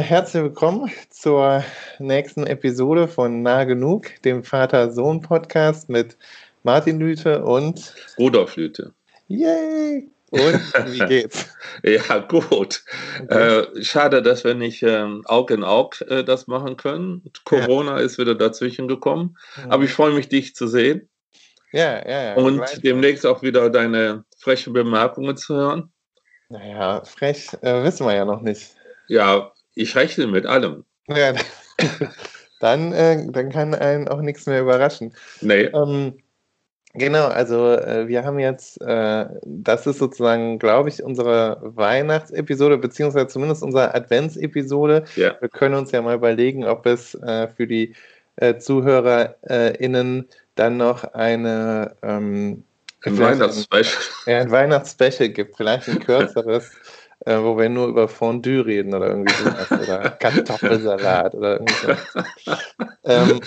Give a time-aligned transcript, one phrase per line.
[0.00, 1.62] herzlich willkommen zur
[1.98, 6.16] nächsten Episode von Nah Genug, dem Vater-Sohn-Podcast mit
[6.62, 8.94] Martin Lüte und Rudolf Lüte.
[9.28, 10.08] Yay!
[10.30, 10.40] Und
[10.92, 11.54] wie geht's?
[11.82, 12.82] ja, gut.
[13.22, 13.58] Okay.
[13.58, 17.22] Äh, schade, dass wir nicht ähm, Aug in Aug äh, das machen können.
[17.44, 18.04] Corona ja.
[18.04, 19.36] ist wieder dazwischen gekommen.
[19.62, 19.70] Mhm.
[19.70, 21.10] Aber ich freue mich, dich zu sehen.
[21.72, 22.34] Ja, ja, ja.
[22.36, 25.92] Und demnächst auch wieder deine freche Bemerkungen zu hören.
[26.48, 28.74] Naja, frech äh, wissen wir ja noch nicht.
[29.06, 30.84] Ja, ich rechne mit allem.
[31.08, 31.32] Ja,
[32.60, 35.14] dann, äh, dann kann einen auch nichts mehr überraschen.
[35.40, 35.64] Nee.
[35.64, 36.18] Ähm,
[36.94, 43.28] genau, also äh, wir haben jetzt, äh, das ist sozusagen, glaube ich, unsere Weihnachtsepisode, beziehungsweise
[43.28, 45.04] zumindest unsere Adventsepisode.
[45.16, 45.36] Ja.
[45.40, 47.94] Wir können uns ja mal überlegen, ob es äh, für die
[48.36, 52.64] äh, ZuhörerInnen dann noch eine ähm,
[53.02, 54.02] ein Weihnachtsspecial.
[54.26, 56.70] Ja, ein Weihnachtsspecial gibt, vielleicht ein kürzeres
[57.26, 62.24] äh, wo wir nur über Fondue reden oder irgendwie sowas oder Kartoffelsalat oder irgendwie sowas.
[63.04, 63.40] ähm,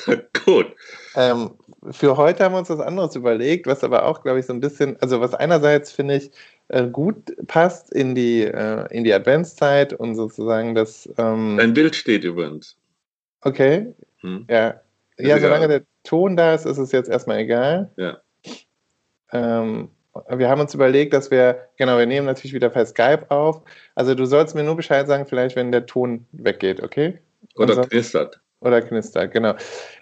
[0.46, 0.68] Gut.
[1.16, 1.52] Ähm,
[1.92, 4.60] für heute haben wir uns was anderes überlegt, was aber auch, glaube ich, so ein
[4.60, 6.32] bisschen, also was einerseits finde ich
[6.70, 11.10] äh, gut passt in die, äh, in die Adventszeit und sozusagen das.
[11.18, 12.78] Ähm, Dein Bild steht übrigens.
[13.42, 13.94] Okay.
[14.22, 14.46] Hm.
[14.50, 14.82] Ja.
[15.18, 17.92] ja, solange der Ton da ist, ist es jetzt erstmal egal.
[17.98, 18.18] Ja.
[19.32, 19.90] Ähm,
[20.30, 23.62] wir haben uns überlegt, dass wir, genau, wir nehmen natürlich wieder per Skype auf.
[23.96, 27.20] Also du sollst mir nur Bescheid sagen, vielleicht, wenn der Ton weggeht, okay?
[27.56, 28.40] Oder sonst, knistert.
[28.62, 29.56] Oder knistert, genau.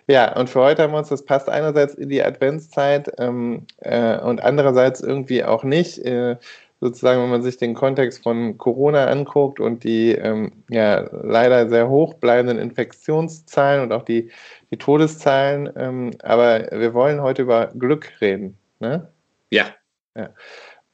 [0.08, 4.18] Ja, und für heute haben wir uns, das passt einerseits in die Adventszeit ähm, äh,
[4.20, 6.00] und andererseits irgendwie auch nicht.
[6.00, 6.38] Äh,
[6.82, 11.88] sozusagen, wenn man sich den Kontext von Corona anguckt und die ähm, ja, leider sehr
[11.90, 14.32] hoch bleibenden Infektionszahlen und auch die,
[14.72, 15.72] die Todeszahlen.
[15.76, 18.58] Ähm, aber wir wollen heute über Glück reden.
[18.80, 19.08] Ne?
[19.52, 19.68] Ja.
[20.16, 20.30] Ja.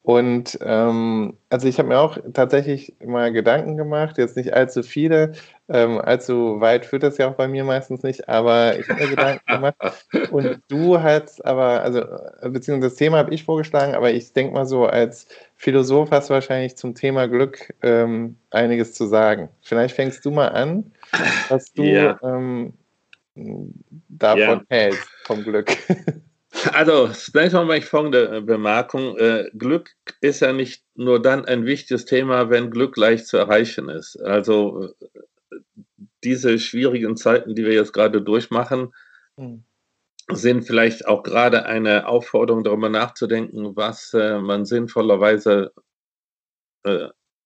[0.07, 5.33] Und ähm, also ich habe mir auch tatsächlich mal Gedanken gemacht, jetzt nicht allzu viele,
[5.67, 9.09] ähm, allzu weit führt das ja auch bei mir meistens nicht, aber ich habe mir
[9.09, 9.75] Gedanken gemacht.
[10.31, 12.05] Und du hast aber, also
[12.41, 15.27] beziehungsweise das Thema habe ich vorgeschlagen, aber ich denke mal so, als
[15.57, 19.49] Philosoph hast du wahrscheinlich zum Thema Glück ähm, einiges zu sagen.
[19.61, 20.93] Vielleicht fängst du mal an,
[21.49, 22.17] was du ja.
[22.23, 22.75] ähm,
[24.07, 24.61] davon ja.
[24.69, 25.75] hältst, vom Glück.
[26.73, 29.17] Also, zunächst mal mache ich folgende äh, Bemerkung.
[29.17, 29.91] Äh, Glück
[30.21, 34.15] ist ja nicht nur dann ein wichtiges Thema, wenn Glück leicht zu erreichen ist.
[34.17, 35.59] Also, äh,
[36.23, 38.93] diese schwierigen Zeiten, die wir jetzt gerade durchmachen,
[39.37, 39.63] mhm.
[40.31, 45.71] sind vielleicht auch gerade eine Aufforderung, darüber nachzudenken, was man sinnvollerweise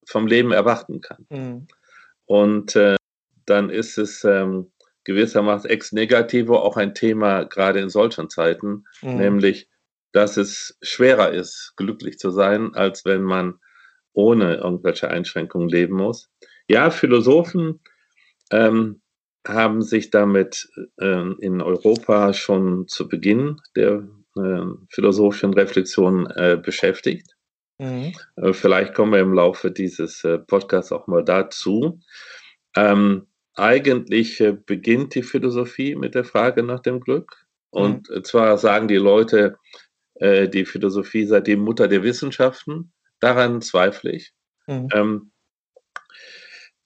[0.06, 1.26] vom Leben erwarten kann.
[1.30, 1.68] Mhm.
[2.26, 2.80] Und
[3.46, 4.72] dann ist es ähm,
[5.04, 9.18] gewissermaßen ex negativo auch ein Thema, gerade in solchen Zeiten, mhm.
[9.18, 9.70] nämlich,
[10.12, 13.60] dass es schwerer ist, glücklich zu sein, als wenn man
[14.14, 16.30] ohne irgendwelche Einschränkungen leben muss.
[16.68, 17.80] Ja, Philosophen
[18.52, 19.02] ähm,
[19.48, 20.70] haben sich damit
[21.00, 24.08] äh, in Europa schon zu Beginn der
[24.38, 27.36] äh, philosophischen Reflexion äh, beschäftigt.
[27.80, 28.14] Mhm.
[28.36, 32.00] Äh, vielleicht kommen wir im Laufe dieses äh, Podcasts auch mal dazu.
[32.76, 37.46] Ähm, eigentlich äh, beginnt die Philosophie mit der Frage nach dem Glück.
[37.70, 38.24] Und mhm.
[38.24, 39.58] zwar sagen die Leute,
[40.16, 42.92] äh, die Philosophie sei die Mutter der Wissenschaften.
[43.20, 44.34] Daran zweifle ich.
[44.68, 44.90] Mhm.
[44.94, 45.32] Ähm,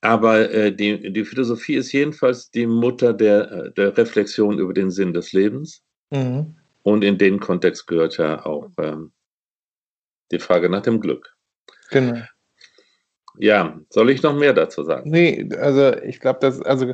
[0.01, 5.13] aber äh, die, die Philosophie ist jedenfalls die Mutter der, der Reflexion über den Sinn
[5.13, 5.83] des Lebens.
[6.11, 6.55] Mhm.
[6.83, 9.11] Und in den Kontext gehört ja auch ähm,
[10.31, 11.35] die Frage nach dem Glück.
[11.89, 12.21] Genau.
[13.39, 15.09] Ja, soll ich noch mehr dazu sagen?
[15.09, 16.93] Nee, also ich glaube, dass, also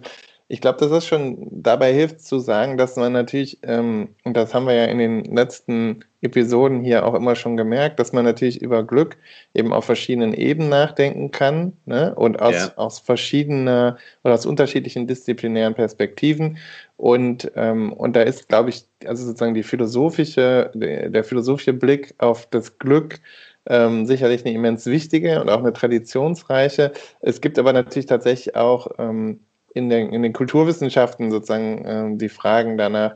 [0.52, 4.54] ich glaube, dass es schon dabei hilft zu sagen, dass man natürlich, ähm, und das
[4.54, 8.62] haben wir ja in den letzten Episoden hier auch immer schon gemerkt, dass man natürlich
[8.62, 9.16] über Glück
[9.54, 12.14] eben auf verschiedenen Ebenen nachdenken kann ne?
[12.16, 12.74] und aus, ja.
[12.76, 16.58] aus verschiedenen oder aus unterschiedlichen disziplinären Perspektiven.
[16.98, 22.14] Und, ähm, und da ist, glaube ich, also sozusagen die philosophische, der, der philosophische Blick
[22.18, 23.22] auf das Glück
[23.68, 26.92] ähm, sicherlich eine immens wichtige und auch eine traditionsreiche.
[27.22, 29.40] Es gibt aber natürlich tatsächlich auch ähm,
[29.74, 33.16] in, den, in den Kulturwissenschaften sozusagen ähm, die Fragen danach,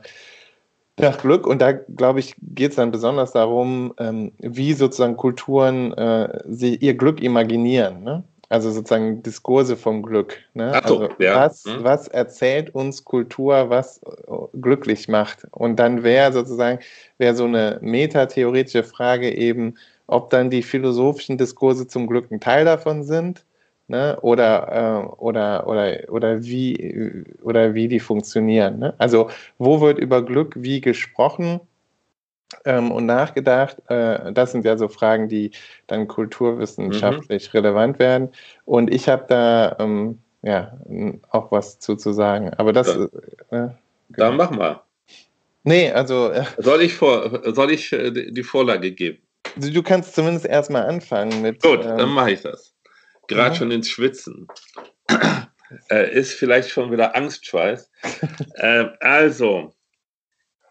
[0.98, 1.46] nach Glück.
[1.46, 6.76] Und da, glaube ich, geht es dann besonders darum, ähm, wie sozusagen Kulturen äh, sie
[6.76, 8.02] ihr Glück imaginieren.
[8.02, 8.24] Ne?
[8.48, 10.38] Also sozusagen Diskurse vom Glück.
[10.54, 10.70] Ne?
[10.74, 11.36] Ach so, also ja.
[11.36, 11.84] was, hm.
[11.84, 15.46] was erzählt uns Kultur, was äh, glücklich macht?
[15.50, 16.78] Und dann wäre sozusagen,
[17.18, 19.74] wäre so eine metatheoretische Frage eben,
[20.06, 23.44] ob dann die philosophischen Diskurse zum Glück ein Teil davon sind
[23.88, 24.18] ne?
[24.20, 28.78] oder, äh, oder, oder, oder, wie, oder wie die funktionieren.
[28.78, 28.94] Ne?
[28.98, 31.60] Also wo wird über Glück wie gesprochen
[32.64, 33.78] ähm, und nachgedacht?
[33.88, 35.50] Äh, das sind ja so Fragen, die
[35.86, 37.58] dann kulturwissenschaftlich mhm.
[37.58, 38.30] relevant werden.
[38.64, 39.76] Und ich habe da...
[39.78, 40.78] Ähm, ja,
[41.30, 42.52] auch was zu, zu sagen.
[42.56, 42.96] Aber das.
[43.50, 43.66] Ja.
[43.66, 43.70] Äh,
[44.10, 44.80] Dann mach mal.
[45.64, 46.30] Nee, also.
[46.30, 49.18] Äh, soll ich, vor, soll ich äh, die Vorlage geben?
[49.56, 51.62] Du kannst zumindest erstmal anfangen mit.
[51.62, 52.74] Gut, ähm, dann mache ich das.
[53.28, 53.54] Gerade ja.
[53.54, 54.46] schon ins Schwitzen.
[55.90, 57.90] äh, ist vielleicht schon wieder Angstschweiß.
[58.54, 59.74] äh, also,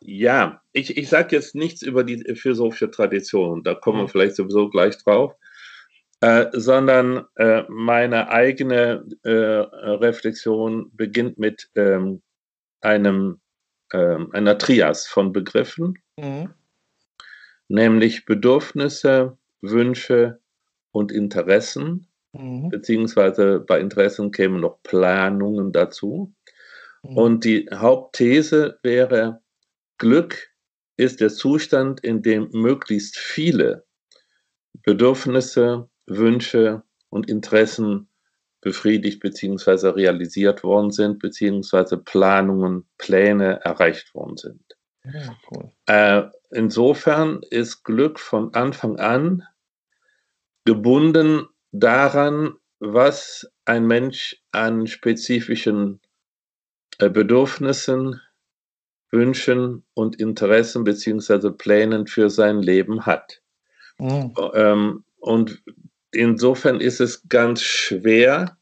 [0.02, 4.10] ja, ich, ich sage jetzt nichts über die philosophische Tradition, da kommen wir mhm.
[4.10, 5.34] vielleicht sowieso gleich drauf,
[6.22, 12.22] äh, sondern äh, meine eigene äh, Reflexion beginnt mit ähm,
[12.82, 13.42] einem,
[13.94, 16.54] ähm, einer Trias von Begriffen, mhm.
[17.68, 20.40] Nämlich Bedürfnisse, Wünsche
[20.92, 22.70] und Interessen, mhm.
[22.70, 26.34] beziehungsweise bei Interessen kämen noch Planungen dazu.
[27.04, 27.18] Mhm.
[27.18, 29.42] Und die Hauptthese wäre,
[29.98, 30.52] Glück
[30.98, 33.86] ist der Zustand, in dem möglichst viele
[34.84, 38.08] Bedürfnisse, Wünsche und Interessen
[38.62, 39.90] befriedigt bzw.
[39.90, 44.65] realisiert worden sind, beziehungsweise Planungen, Pläne erreicht worden sind.
[45.14, 45.72] Ja, cool.
[45.88, 49.44] äh, insofern ist Glück von Anfang an
[50.66, 56.00] gebunden daran, was ein Mensch an spezifischen
[57.00, 58.22] äh, Bedürfnissen,
[59.12, 63.42] Wünschen und Interessen beziehungsweise Plänen für sein Leben hat.
[63.98, 64.34] Mhm.
[64.54, 65.64] Ähm, und
[66.12, 68.58] insofern ist es ganz schwer,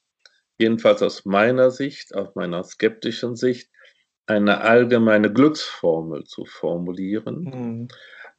[0.57, 3.69] jedenfalls aus meiner Sicht, aus meiner skeptischen Sicht,
[4.25, 7.44] eine allgemeine Glücksformel zu formulieren.
[7.44, 7.88] Mhm.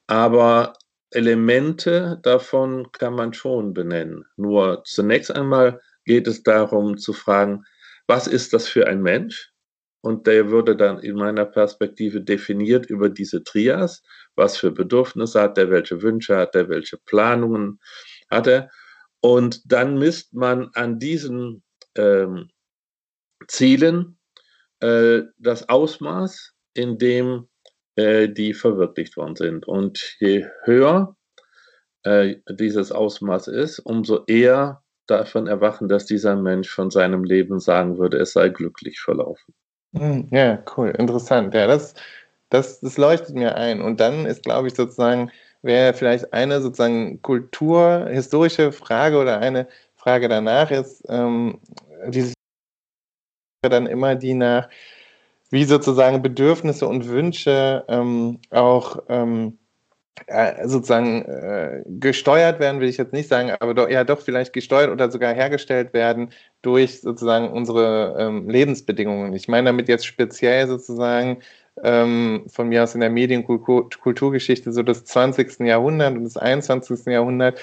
[0.06, 0.74] Aber
[1.10, 4.24] Elemente davon kann man schon benennen.
[4.36, 7.64] Nur zunächst einmal geht es darum zu fragen,
[8.06, 9.54] was ist das für ein Mensch?
[10.04, 14.02] und der würde dann in meiner Perspektive definiert über diese Trias,
[14.34, 17.80] was für Bedürfnisse hat er, welche Wünsche hat er, welche Planungen
[18.30, 18.70] hat er.
[19.20, 21.62] Und dann misst man an diesen
[21.94, 22.50] ähm,
[23.48, 24.18] Zielen
[25.38, 27.48] das Ausmaß, in dem
[27.96, 29.66] äh, die verwirklicht worden sind.
[29.68, 31.16] Und je höher
[32.02, 37.98] äh, dieses Ausmaß ist, umso eher davon erwachen, dass dieser Mensch von seinem Leben sagen
[37.98, 39.54] würde, es sei glücklich verlaufen.
[39.94, 41.54] Hm, ja, cool, interessant.
[41.54, 41.94] Ja, das,
[42.48, 43.80] das, das leuchtet mir ein.
[43.80, 45.30] Und dann ist, glaube ich, sozusagen,
[45.62, 51.60] wäre vielleicht eine sozusagen kulturhistorische Frage oder eine Frage danach ist, ähm,
[52.08, 52.33] die
[53.68, 54.68] dann immer die nach,
[55.50, 59.58] wie sozusagen Bedürfnisse und Wünsche ähm, auch ähm,
[60.26, 64.52] äh, sozusagen äh, gesteuert werden, will ich jetzt nicht sagen, aber doch, ja doch vielleicht
[64.52, 66.30] gesteuert oder sogar hergestellt werden
[66.62, 69.32] durch sozusagen unsere ähm, Lebensbedingungen.
[69.34, 71.38] Ich meine damit jetzt speziell sozusagen
[71.82, 75.60] ähm, von mir aus in der Medienkulturgeschichte so des 20.
[75.60, 77.06] Jahrhunderts und des 21.
[77.06, 77.60] Jahrhunderts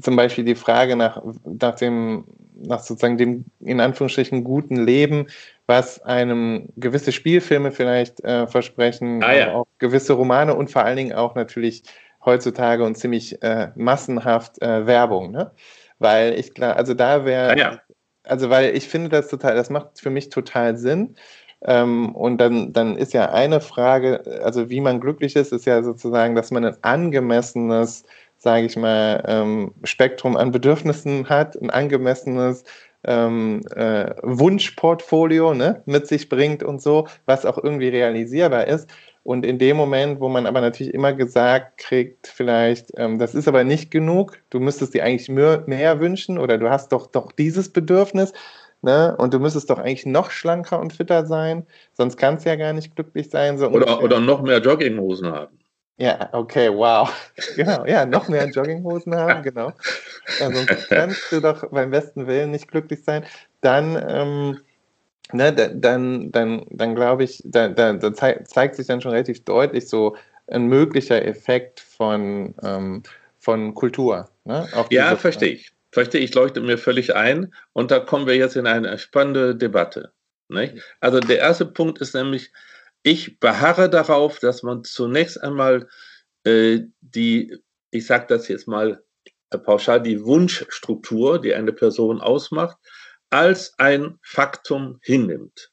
[0.00, 2.24] zum Beispiel die Frage nach, nach dem,
[2.54, 5.26] nach sozusagen dem in Anführungsstrichen guten Leben
[5.66, 9.52] was einem gewisse Spielfilme vielleicht äh, versprechen, ah, ja.
[9.52, 11.82] auch gewisse Romane und vor allen Dingen auch natürlich
[12.24, 15.50] heutzutage und ziemlich äh, massenhaft äh, Werbung, ne?
[15.98, 17.80] Weil ich klar, also da wäre, ah, ja.
[18.24, 21.16] also weil ich finde das total, das macht für mich total Sinn.
[21.62, 25.82] Ähm, und dann, dann ist ja eine Frage, also wie man glücklich ist, ist ja
[25.82, 28.04] sozusagen, dass man ein angemessenes,
[28.36, 32.64] sage ich mal, ähm, Spektrum an Bedürfnissen hat, ein angemessenes
[33.04, 38.88] ähm, äh, Wunschportfolio ne, mit sich bringt und so, was auch irgendwie realisierbar ist.
[39.22, 43.48] Und in dem Moment, wo man aber natürlich immer gesagt kriegt, vielleicht, ähm, das ist
[43.48, 47.32] aber nicht genug, du müsstest dir eigentlich mehr, mehr wünschen oder du hast doch, doch
[47.32, 48.32] dieses Bedürfnis,
[48.86, 49.16] Ne?
[49.16, 52.72] Und du müsstest doch eigentlich noch schlanker und fitter sein, sonst kannst du ja gar
[52.72, 53.58] nicht glücklich sein.
[53.58, 55.58] So oder, oder noch mehr Jogginghosen haben.
[55.96, 57.10] Ja, okay, wow.
[57.56, 59.72] Genau, ja, noch mehr Jogginghosen haben, genau.
[60.38, 63.24] Ja, sonst kannst du doch beim besten Willen nicht glücklich sein.
[63.60, 64.60] Dann, ähm,
[65.32, 69.88] ne, dann, dann, dann glaube ich, da, da, da zeigt sich dann schon relativ deutlich
[69.88, 70.14] so
[70.46, 73.02] ein möglicher Effekt von, ähm,
[73.40, 74.28] von Kultur.
[74.44, 74.68] Ne?
[74.90, 75.72] ja, verstehe ich.
[75.96, 77.54] Verstehe ich, leuchtet mir völlig ein.
[77.72, 80.12] Und da kommen wir jetzt in eine spannende Debatte.
[80.48, 80.74] Nicht?
[81.00, 82.52] Also der erste Punkt ist nämlich,
[83.02, 85.88] ich beharre darauf, dass man zunächst einmal
[86.44, 87.56] äh, die,
[87.90, 89.02] ich sage das jetzt mal
[89.48, 92.76] äh, pauschal, die Wunschstruktur, die eine Person ausmacht,
[93.30, 95.72] als ein Faktum hinnimmt.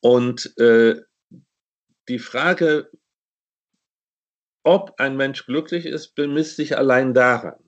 [0.00, 1.00] Und äh,
[2.10, 2.90] die Frage,
[4.64, 7.63] ob ein Mensch glücklich ist, bemisst sich allein daran.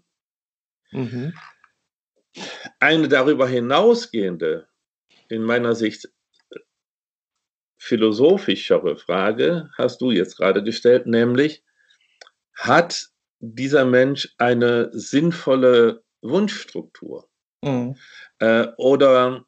[0.90, 1.32] Mhm.
[2.80, 4.68] Eine darüber hinausgehende,
[5.28, 6.08] in meiner Sicht
[7.78, 11.64] philosophischere Frage hast du jetzt gerade gestellt, nämlich
[12.54, 17.28] hat dieser Mensch eine sinnvolle Wunschstruktur?
[17.62, 17.96] Mhm.
[18.38, 19.44] Äh, oder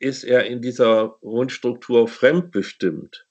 [0.00, 3.26] ist er in dieser Wunschstruktur fremdbestimmt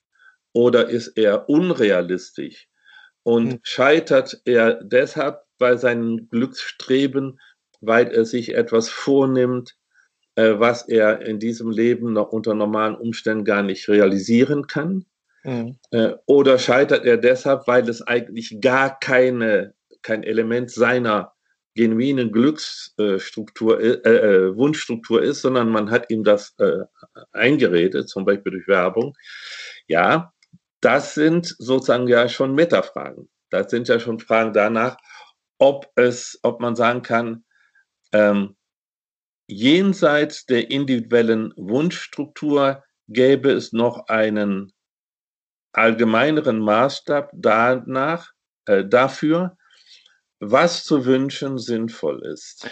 [0.54, 2.68] oder ist er unrealistisch
[3.24, 3.60] und hm.
[3.64, 7.40] scheitert er deshalb bei seinem Glücksstreben,
[7.82, 9.76] weil er sich etwas vornimmt,
[10.36, 15.06] äh, was er in diesem Leben noch unter normalen Umständen gar nicht realisieren kann?
[15.44, 15.78] Mhm.
[15.92, 21.34] Äh, oder scheitert er deshalb, weil es eigentlich gar keine, kein Element seiner
[21.78, 26.84] genuinen Glücksstruktur, äh, äh, Wunschstruktur ist, sondern man hat ihm das äh,
[27.32, 29.16] eingeredet, zum Beispiel durch Werbung.
[29.88, 30.34] Ja,
[30.82, 33.30] das sind sozusagen ja schon Metafragen.
[33.50, 34.98] Das sind ja schon Fragen danach,
[35.58, 37.44] ob es, ob man sagen kann,
[38.12, 38.56] ähm,
[39.48, 44.74] jenseits der individuellen Wunschstruktur gäbe es noch einen
[45.72, 48.32] allgemeineren Maßstab danach,
[48.66, 49.58] äh, dafür,
[50.40, 52.70] was zu wünschen sinnvoll ist.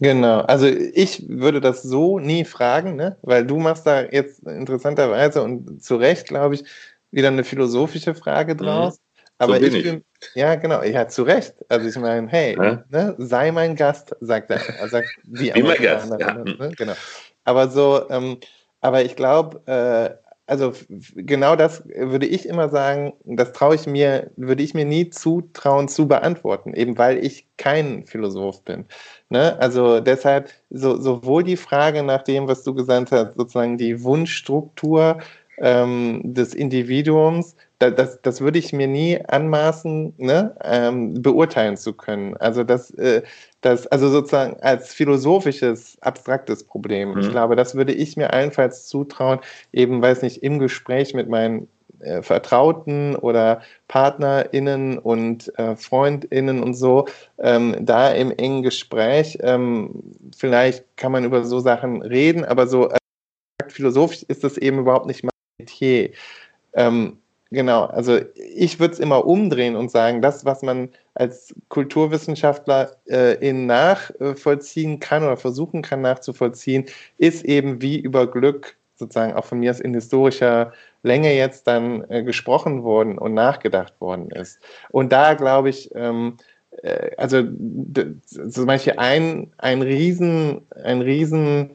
[0.00, 3.18] Genau, also ich würde das so nie fragen, ne?
[3.20, 6.64] weil du machst da jetzt interessanterweise und zu Recht, glaube ich,
[7.10, 8.58] wieder eine philosophische Frage mhm.
[8.58, 8.98] draus.
[8.98, 9.09] Mhm.
[9.40, 10.04] Aber so ich, ich bin,
[10.34, 11.54] ja, genau, ja, zu Recht.
[11.70, 12.84] Also ich meine, hey, ja?
[12.90, 14.60] ne, sei mein Gast, sagt er.
[14.78, 16.34] er sagt die Wie mein Gast, ja.
[16.34, 16.72] Ne?
[16.76, 16.92] Genau.
[17.44, 18.36] Aber so, ähm,
[18.82, 20.14] aber ich glaube, äh,
[20.46, 20.72] also
[21.14, 25.88] genau das würde ich immer sagen, das traue ich mir, würde ich mir nie zutrauen
[25.88, 28.84] zu beantworten, eben weil ich kein Philosoph bin.
[29.30, 29.56] Ne?
[29.58, 35.20] Also deshalb so, sowohl die Frage nach dem, was du gesagt hast, sozusagen die Wunschstruktur
[35.58, 41.94] ähm, des Individuums, da, das, das würde ich mir nie anmaßen, ne, ähm, beurteilen zu
[41.94, 42.36] können.
[42.36, 43.22] Also das, äh,
[43.62, 47.12] das, also sozusagen als philosophisches, abstraktes Problem.
[47.12, 47.20] Mhm.
[47.20, 49.40] Ich glaube, das würde ich mir allenfalls zutrauen,
[49.72, 51.68] eben, weiß nicht, im Gespräch mit meinen
[52.00, 57.06] äh, Vertrauten oder PartnerInnen und äh, FreundInnen und so,
[57.38, 60.02] ähm, da im engen Gespräch, ähm,
[60.36, 62.98] vielleicht kann man über so Sachen reden, aber so äh,
[63.68, 66.10] philosophisch ist das eben überhaupt nicht mein Metier.
[66.74, 67.19] Ähm,
[67.52, 73.34] Genau, also ich würde es immer umdrehen und sagen, das, was man als Kulturwissenschaftler äh,
[73.44, 76.86] in nachvollziehen kann oder versuchen kann nachzuvollziehen,
[77.18, 82.08] ist eben wie über Glück sozusagen auch von mir aus in historischer Länge jetzt dann
[82.08, 84.60] äh, gesprochen worden und nachgedacht worden ist.
[84.90, 86.36] Und da glaube ich, ähm,
[86.82, 87.42] äh, also
[88.28, 91.70] zum Beispiel ein, ein riesen, ein riesen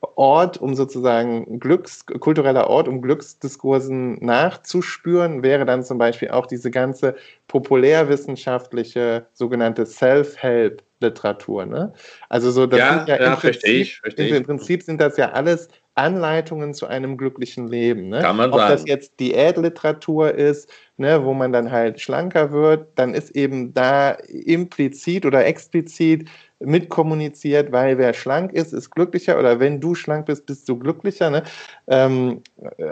[0.00, 6.70] Ort, um sozusagen Glücks, kultureller Ort, um Glücksdiskursen nachzuspüren, wäre dann zum Beispiel auch diese
[6.70, 7.16] ganze
[7.48, 11.66] populärwissenschaftliche sogenannte Self-Help-Literatur.
[11.66, 11.92] Ne?
[12.28, 15.32] Also so, das ja, sind ja, ja im, Prinzip, ich, im Prinzip sind das ja
[15.32, 18.10] alles Anleitungen zu einem glücklichen Leben.
[18.10, 18.20] Ne?
[18.20, 18.72] Kann man Ob sagen.
[18.72, 24.10] das jetzt Diätliteratur ist, ne, wo man dann halt schlanker wird, dann ist eben da
[24.10, 26.28] implizit oder explizit
[26.60, 31.30] mitkommuniziert, weil wer schlank ist, ist glücklicher oder wenn du schlank bist, bist du glücklicher
[31.30, 31.42] ne?
[31.86, 32.42] Ähm,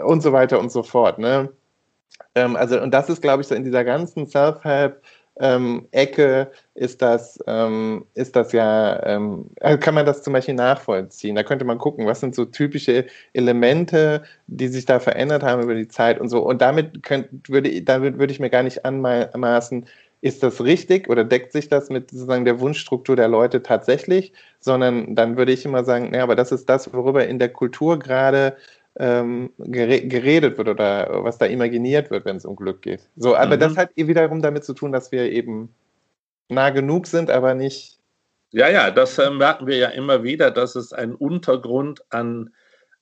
[0.05, 1.19] und so weiter und so fort.
[1.19, 1.49] Ne?
[2.35, 5.01] Ähm, also, und das ist, glaube ich, so in dieser ganzen Self-Help-
[5.39, 10.53] ähm, Ecke ist das, ähm, ist das ja, ähm, also kann man das zum Beispiel
[10.53, 11.35] nachvollziehen.
[11.35, 15.75] Da könnte man gucken, was sind so typische Elemente, die sich da verändert haben über
[15.75, 16.41] die Zeit und so.
[16.41, 19.87] Und damit, könnt, würde, damit würde ich mir gar nicht anmaßen,
[20.25, 25.15] ist das richtig oder deckt sich das mit sozusagen der Wunschstruktur der Leute tatsächlich, sondern
[25.15, 28.57] dann würde ich immer sagen, ja, aber das ist das, worüber in der Kultur gerade
[28.97, 33.07] ähm, geredet wird oder was da imaginiert wird, wenn es um Glück geht.
[33.15, 33.59] So, aber mhm.
[33.59, 35.69] das hat wiederum damit zu tun, dass wir eben
[36.49, 37.99] nah genug sind, aber nicht.
[38.49, 42.49] Ja, ja, das äh, merken wir ja immer wieder, dass es einen Untergrund an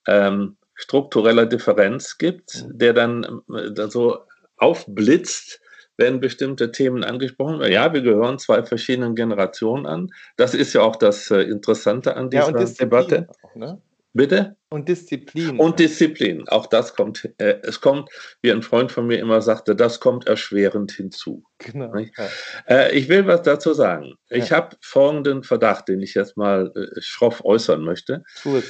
[0.08, 2.78] ähm, struktureller Differenz gibt, mhm.
[2.80, 4.18] der dann äh, so
[4.58, 5.62] aufblitzt,
[5.98, 7.72] wenn bestimmte Themen angesprochen werden.
[7.72, 10.10] Ja, wir gehören zwei verschiedenen Generationen an.
[10.38, 13.28] Das ist ja auch das äh, Interessante an dieser ja, Debatte.
[13.44, 13.82] Auch, ne?
[14.16, 14.56] Bitte?
[14.70, 15.60] Und Disziplin.
[15.60, 16.48] Und Disziplin.
[16.48, 18.10] Auch das kommt, äh, es kommt,
[18.44, 21.44] wie ein Freund von mir immer sagte, das kommt erschwerend hinzu.
[21.58, 21.96] Genau.
[21.96, 22.30] Ja.
[22.68, 24.14] Äh, ich will was dazu sagen.
[24.30, 24.38] Ja.
[24.38, 28.24] Ich habe folgenden Verdacht, den ich jetzt mal äh, schroff äußern möchte.
[28.44, 28.64] Gut.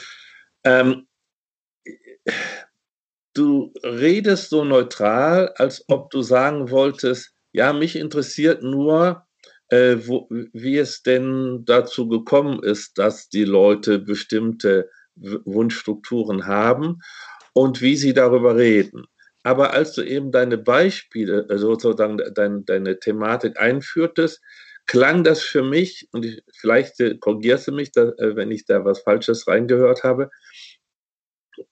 [0.63, 1.07] Ähm,
[3.33, 9.25] du redest so neutral, als ob du sagen wolltest, ja, mich interessiert nur,
[9.69, 16.99] äh, wo, wie es denn dazu gekommen ist, dass die Leute bestimmte Wunschstrukturen haben
[17.53, 19.05] und wie sie darüber reden.
[19.43, 24.41] Aber als du eben deine Beispiele, äh, sozusagen dein, deine Thematik einführtest,
[24.85, 28.65] klang das für mich, und ich, vielleicht äh, korrigierst du mich, da, äh, wenn ich
[28.65, 30.29] da was Falsches reingehört habe,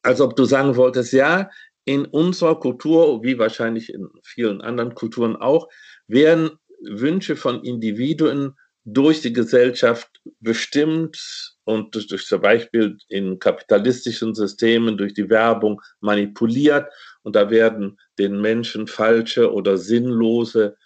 [0.01, 1.49] als ob du sagen wolltest, ja,
[1.85, 5.67] in unserer Kultur, wie wahrscheinlich in vielen anderen Kulturen auch,
[6.07, 10.09] werden Wünsche von Individuen durch die Gesellschaft
[10.39, 16.87] bestimmt und durch, durch zum Beispiel in kapitalistischen Systemen durch die Werbung manipuliert
[17.21, 20.77] und da werden den Menschen falsche oder sinnlose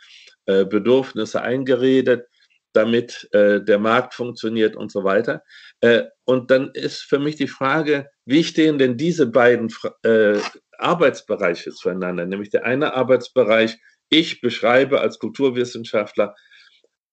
[0.46, 2.28] äh, Bedürfnisse eingeredet,
[2.74, 5.44] damit äh, der Markt funktioniert und so weiter.
[5.80, 9.72] Äh, und dann ist für mich die Frage, wie stehen denn diese beiden
[10.04, 10.40] äh,
[10.78, 12.26] Arbeitsbereiche zueinander?
[12.26, 13.78] Nämlich der eine Arbeitsbereich,
[14.10, 16.36] ich beschreibe als Kulturwissenschaftler,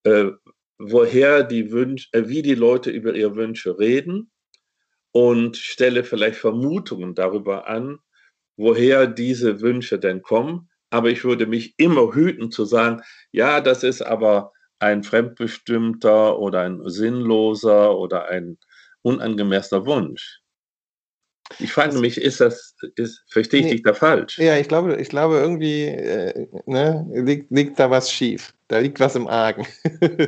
[0.04, 0.30] äh,
[0.78, 4.30] woher die Wünsche, äh, wie die Leute über ihre Wünsche reden
[5.12, 7.98] und stelle vielleicht Vermutungen darüber an,
[8.56, 10.70] woher diese Wünsche denn kommen.
[10.90, 16.62] Aber ich würde mich immer hüten zu sagen, ja, das ist aber ein fremdbestimmter oder
[16.62, 18.58] ein sinnloser oder ein
[19.02, 20.41] unangemessener Wunsch.
[21.58, 24.38] Ich frage mich, ist das, ist, verstehe ich nee, dich da falsch?
[24.38, 28.52] Ja, ich glaube, ich glaube irgendwie äh, ne, liegt, liegt da was schief.
[28.68, 29.66] Da liegt was im Argen.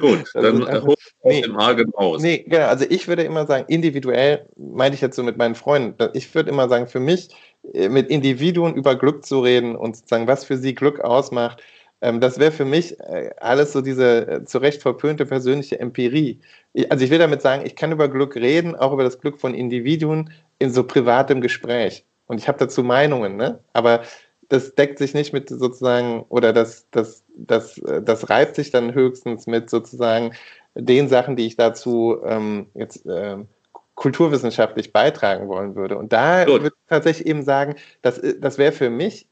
[0.01, 2.23] Gut, dann also, hol nee, im Argen aus.
[2.23, 2.67] Nee, genau.
[2.67, 6.51] Also ich würde immer sagen, individuell, meinte ich jetzt so mit meinen Freunden, ich würde
[6.51, 7.29] immer sagen, für mich
[7.73, 11.63] äh, mit Individuen über Glück zu reden und sozusagen, was für sie Glück ausmacht,
[12.01, 16.41] ähm, das wäre für mich äh, alles so diese äh, zu Recht verpönte persönliche Empirie.
[16.89, 19.55] Also ich will damit sagen, ich kann über Glück reden, auch über das Glück von
[19.55, 22.05] Individuen in so privatem Gespräch.
[22.27, 23.61] Und ich habe dazu Meinungen, ne?
[23.73, 24.03] aber
[24.49, 29.47] das deckt sich nicht mit sozusagen, oder das, das, das, das reibt sich dann höchstens
[29.47, 30.33] mit sozusagen
[30.75, 33.49] den Sachen, die ich dazu ähm, jetzt ähm,
[33.95, 35.97] kulturwissenschaftlich beitragen wollen würde.
[35.97, 36.63] Und da Gut.
[36.63, 39.29] würde ich tatsächlich eben sagen, das, das wäre für mich,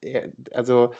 [0.53, 0.97] also äh,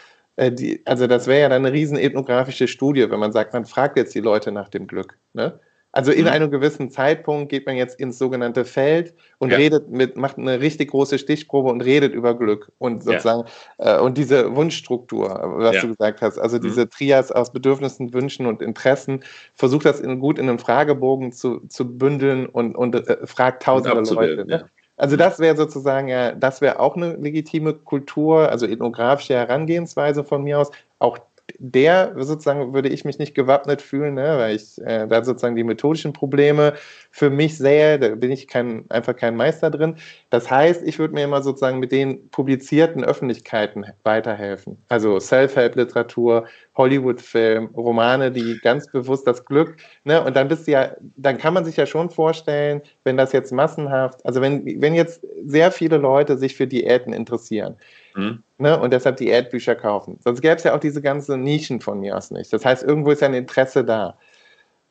[0.51, 3.97] die, also das wäre ja dann eine riesen ethnografische Studie, wenn man sagt, man fragt
[3.97, 5.19] jetzt die Leute nach dem Glück.
[5.33, 5.59] Ne?
[5.95, 6.29] Also in mhm.
[6.29, 9.59] einem gewissen Zeitpunkt geht man jetzt ins sogenannte Feld und ja.
[9.59, 13.45] redet mit, macht eine richtig große Stichprobe und redet über Glück und sozusagen
[13.79, 13.99] ja.
[13.99, 15.81] äh, und diese Wunschstruktur, was ja.
[15.83, 16.63] du gesagt hast, also mhm.
[16.63, 19.23] diese Trias aus Bedürfnissen, Wünschen und Interessen,
[19.55, 24.15] versucht das in, gut in einen Fragebogen zu, zu bündeln und, und äh, fragt tausende
[24.15, 24.47] Leute.
[24.47, 24.65] Ne?
[25.03, 30.45] Also das wäre sozusagen ja, das wäre auch eine legitime Kultur, also ethnografische Herangehensweise von
[30.45, 30.71] mir aus.
[31.01, 31.19] Auch
[31.59, 35.65] der sozusagen würde ich mich nicht gewappnet fühlen, ne, weil ich äh, da sozusagen die
[35.65, 36.75] methodischen Probleme
[37.11, 39.97] für mich sehe, da bin ich kein, einfach kein Meister drin.
[40.31, 44.79] Das heißt, ich würde mir immer sozusagen mit den publizierten Öffentlichkeiten weiterhelfen.
[44.89, 50.93] Also Self-Help-Literatur, Hollywood-Film, Romane, die ganz bewusst das Glück, ne, und dann bist du ja,
[51.17, 55.25] dann kann man sich ja schon vorstellen, wenn das jetzt massenhaft, also wenn, wenn jetzt
[55.45, 57.77] sehr viele Leute sich für Diäten interessieren,
[58.15, 58.43] mhm.
[58.59, 62.17] ne, und deshalb Diätbücher kaufen, sonst gäbe es ja auch diese ganzen Nischen von mir
[62.17, 62.53] aus nicht.
[62.53, 64.17] Das heißt, irgendwo ist ja ein Interesse da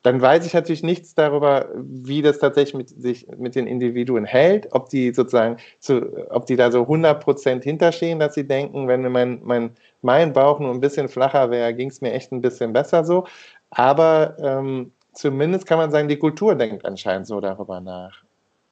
[0.02, 4.68] dann weiß ich natürlich nichts darüber, wie das tatsächlich mit, sich mit den Individuen hält,
[4.72, 9.40] ob die sozusagen, zu, ob die da so 100% hinterstehen, dass sie denken, wenn mein,
[9.44, 9.70] mein,
[10.02, 13.26] mein Bauch nur ein bisschen flacher wäre, ging es mir echt ein bisschen besser so.
[13.70, 18.22] Aber ähm, zumindest kann man sagen, die Kultur denkt anscheinend so darüber nach.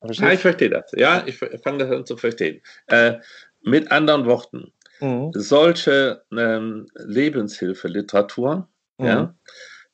[0.02, 0.90] Ja, ich verstehe das.
[0.96, 2.60] Ja, ich fange das an zu verstehen.
[2.86, 3.16] Äh,
[3.62, 5.30] mit anderen Worten, mhm.
[5.34, 8.68] solche ähm, Lebenshilfeliteratur,
[8.98, 9.06] mhm.
[9.06, 9.34] ja,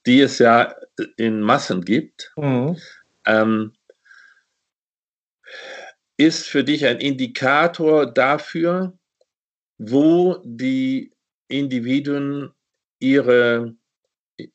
[0.07, 0.75] die es ja
[1.17, 2.77] in Massen gibt, mhm.
[3.27, 3.73] ähm,
[6.17, 8.97] ist für dich ein Indikator dafür,
[9.79, 11.13] wo die
[11.49, 12.53] Individuen
[12.99, 13.75] ihre,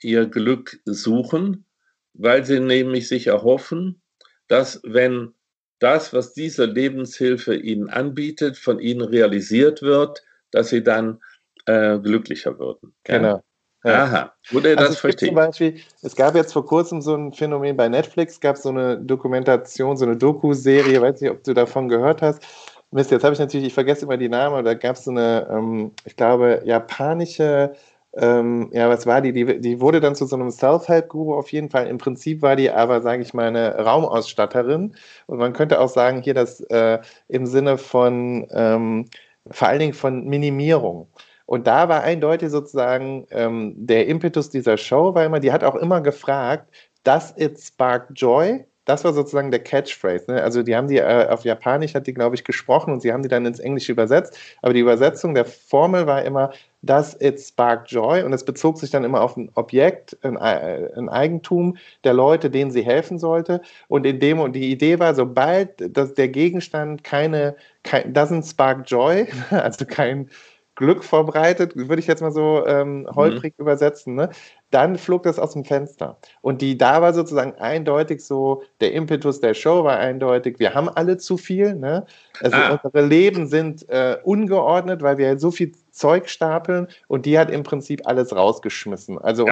[0.02, 1.66] ihr Glück suchen,
[2.14, 4.02] weil sie nämlich sich erhoffen,
[4.48, 5.34] dass wenn
[5.82, 11.20] das, was diese Lebenshilfe ihnen anbietet, von ihnen realisiert wird, dass sie dann
[11.66, 12.94] äh, glücklicher würden.
[13.04, 13.44] Genau.
[13.84, 14.04] Ja.
[14.04, 15.30] Aha, wurde also das verstehen.
[15.30, 19.00] Zum Beispiel, es gab jetzt vor kurzem so ein Phänomen bei Netflix, gab so eine
[19.00, 22.44] Dokumentation, so eine Doku-Serie, weiß nicht, ob du davon gehört hast.
[22.92, 25.48] Mist, jetzt habe ich natürlich, ich vergesse immer die Namen, da gab es so eine,
[25.50, 27.74] ähm, ich glaube, japanische,
[28.14, 29.32] ähm, ja, was war die?
[29.32, 29.62] die?
[29.62, 31.88] Die wurde dann zu so einem Self-Help-Guru auf jeden Fall.
[31.88, 34.96] Im Prinzip war die aber, sage ich mal, eine Raumausstatterin.
[35.28, 39.06] Und man könnte auch sagen, hier das äh, im Sinne von, ähm,
[39.50, 41.08] vor allen Dingen von Minimierung.
[41.46, 45.76] Und da war eindeutig sozusagen ähm, der Impetus dieser Show, weil man, die hat auch
[45.76, 46.70] immer gefragt,
[47.04, 48.66] does it spark joy?
[48.86, 50.32] Das war sozusagen der Catchphrase.
[50.32, 50.42] Ne?
[50.44, 53.24] Also die haben die äh, auf Japanisch hat die, glaube ich, gesprochen und sie haben
[53.24, 54.38] die dann ins Englische übersetzt.
[54.62, 58.24] Aber die Übersetzung der Formel war immer, does it spark joy?
[58.24, 62.50] Und es bezog sich dann immer auf ein Objekt, ein, äh, ein Eigentum der Leute,
[62.50, 63.62] denen sie helfen sollte.
[63.88, 68.90] Und in dem und die Idee war, sobald das, der Gegenstand keine, kein, doesn't spark
[68.90, 70.30] joy, also kein
[70.76, 73.64] Glück verbreitet, würde ich jetzt mal so ähm, holprig mhm.
[73.64, 74.30] übersetzen, ne?
[74.70, 76.18] dann flog das aus dem Fenster.
[76.42, 80.88] Und die, da war sozusagen eindeutig so, der Impetus der Show war eindeutig, wir haben
[80.88, 81.76] alle zu viel.
[81.76, 82.06] Ne?
[82.40, 82.80] Also ah.
[82.84, 87.52] unsere Leben sind äh, ungeordnet, weil wir halt so viel Zeug stapeln und die hat
[87.52, 89.18] im Prinzip alles rausgeschmissen.
[89.18, 89.48] Also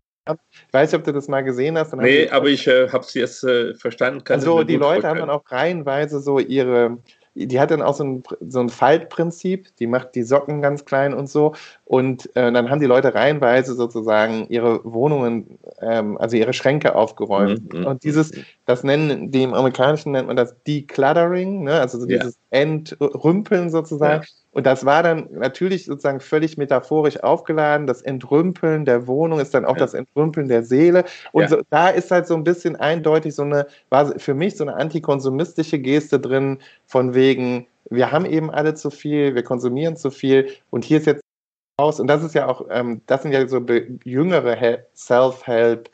[0.67, 1.93] Ich weiß nicht, ob du das mal gesehen hast.
[1.95, 4.23] nee, aber ich äh, habe es jetzt äh, verstanden.
[4.29, 6.97] also die Leute haben dann auch reihenweise so ihre,
[7.47, 11.13] die hat dann auch so ein, so ein Faltprinzip, die macht die Socken ganz klein
[11.13, 11.53] und so.
[11.85, 17.73] Und äh, dann haben die Leute reihenweise sozusagen ihre Wohnungen, ähm, also ihre Schränke aufgeräumt.
[17.73, 18.45] Mhm, mhm und dieses, mhm.
[18.65, 21.79] das nennen, die im Amerikanischen nennt man das Decluttering, ne?
[21.79, 22.59] also so dieses ja.
[22.59, 24.23] Entrümpeln sozusagen.
[24.23, 24.38] Ja.
[24.51, 27.85] Und das war dann natürlich sozusagen völlig metaphorisch aufgeladen.
[27.85, 29.79] Das Entrümpeln der Wohnung ist dann auch ja.
[29.79, 31.05] das Entrümpeln der Seele.
[31.31, 31.47] Und ja.
[31.49, 34.75] so, da ist halt so ein bisschen eindeutig so eine, war für mich so eine
[34.75, 40.49] antikonsumistische Geste drin, von wegen, wir haben eben alle zu viel, wir konsumieren zu viel.
[40.71, 41.23] Und hier ist jetzt
[41.77, 43.63] aus, und das ist ja auch, ähm, das sind ja so
[44.03, 45.89] jüngere Self-Help-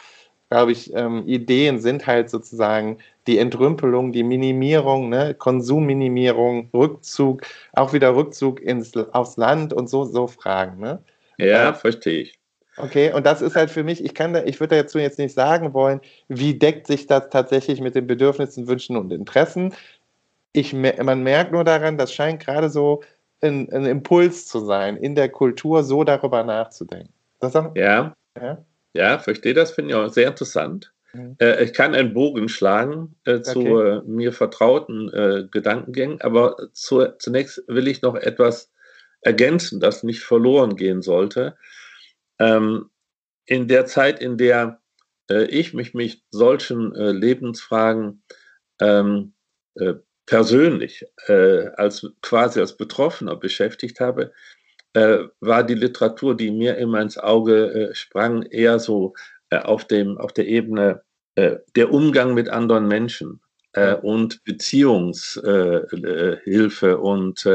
[0.49, 7.41] glaube ich, ähm, Ideen sind halt sozusagen die Entrümpelung, die Minimierung, ne, Konsumminimierung, Rückzug,
[7.73, 10.79] auch wieder Rückzug ins, aufs Land und so, so Fragen.
[10.79, 11.01] Ne?
[11.37, 12.39] Ja, äh, verstehe ich.
[12.77, 15.33] Okay, und das ist halt für mich, ich kann da, ich würde dazu jetzt nicht
[15.33, 19.73] sagen wollen, wie deckt sich das tatsächlich mit den Bedürfnissen, Wünschen und Interessen.
[20.51, 23.01] Ich, man merkt nur daran, das scheint gerade so
[23.41, 27.13] ein, ein Impuls zu sein, in der Kultur so darüber nachzudenken.
[27.39, 28.13] Das ja.
[28.39, 28.57] ja.
[28.95, 30.93] Ja, verstehe das, finde ich auch sehr interessant.
[31.11, 31.35] Mhm.
[31.39, 33.97] Äh, ich kann einen Bogen schlagen äh, zu okay.
[33.97, 38.71] äh, mir vertrauten äh, Gedankengängen, aber zu, zunächst will ich noch etwas
[39.19, 41.57] ergänzen, das nicht verloren gehen sollte.
[42.39, 42.89] Ähm,
[43.45, 44.81] in der Zeit, in der
[45.29, 48.23] äh, ich mich mit solchen äh, Lebensfragen
[48.79, 49.33] ähm,
[50.25, 54.31] persönlich als quasi als Betroffener beschäftigt habe,
[54.95, 59.13] äh, war die Literatur, die mir immer ins Auge äh, sprang, eher so
[59.49, 61.01] äh, auf, dem, auf der Ebene
[61.35, 63.41] äh, der Umgang mit anderen Menschen
[63.73, 67.45] äh, und Beziehungshilfe äh, und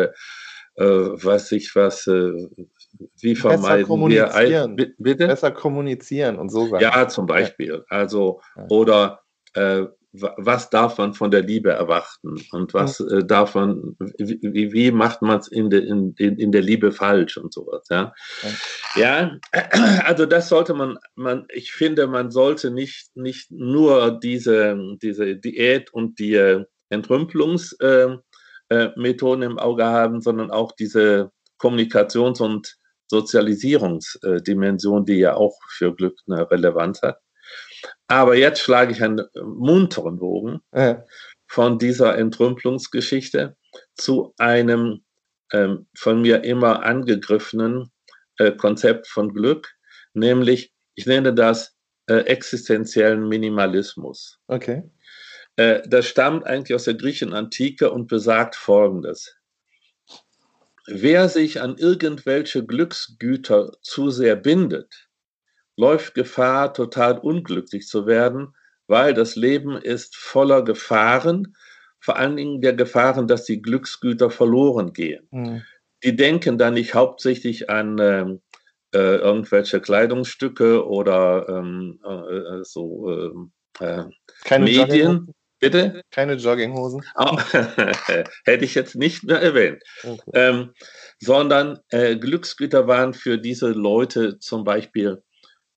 [0.76, 4.32] was ich was, wie vermeiden wir
[4.96, 5.26] bitte?
[5.26, 6.80] Besser kommunizieren und so Sachen.
[6.80, 7.84] Ja, zum Beispiel.
[7.90, 9.20] Also, oder
[10.12, 15.22] was darf man von der Liebe erwarten und was äh, darf man, wie, wie macht
[15.22, 18.12] man es in, de, in, in der Liebe falsch und sowas, ja.
[18.96, 19.38] Ja,
[20.04, 25.92] also das sollte man, man, ich finde, man sollte nicht, nicht nur diese, diese Diät
[25.92, 28.22] und die äh, Entrümpelungsmethoden
[28.70, 32.76] äh, im Auge haben, sondern auch diese Kommunikations- und
[33.08, 37.20] Sozialisierungsdimension, die ja auch für Glück eine Relevanz hat.
[38.10, 41.06] Aber jetzt schlage ich einen munteren Bogen ja.
[41.46, 43.56] von dieser Entrümpelungsgeschichte
[43.94, 45.04] zu einem
[45.52, 47.92] ähm, von mir immer angegriffenen
[48.38, 49.76] äh, Konzept von Glück,
[50.12, 51.76] nämlich, ich nenne das
[52.08, 54.40] äh, existenziellen Minimalismus.
[54.48, 54.90] Okay.
[55.54, 59.36] Äh, das stammt eigentlich aus der griechischen Antike und besagt Folgendes.
[60.88, 65.09] Wer sich an irgendwelche Glücksgüter zu sehr bindet,
[65.80, 68.54] läuft Gefahr, total unglücklich zu werden,
[68.86, 71.56] weil das Leben ist voller Gefahren,
[71.98, 75.26] vor allen Dingen der Gefahren, dass die Glücksgüter verloren gehen.
[75.30, 75.62] Mhm.
[76.04, 78.40] Die denken da nicht hauptsächlich an ähm,
[78.94, 84.04] äh, irgendwelche Kleidungsstücke oder ähm, äh, äh so ähm, äh,
[84.44, 85.34] Keine Medien.
[85.60, 86.00] Bitte?
[86.10, 87.04] Keine Jogginghosen.
[87.16, 87.36] Oh,
[88.44, 89.82] hätte ich jetzt nicht mehr erwähnt.
[90.02, 90.30] Okay.
[90.32, 90.72] Ähm,
[91.18, 95.22] sondern äh, Glücksgüter waren für diese Leute zum Beispiel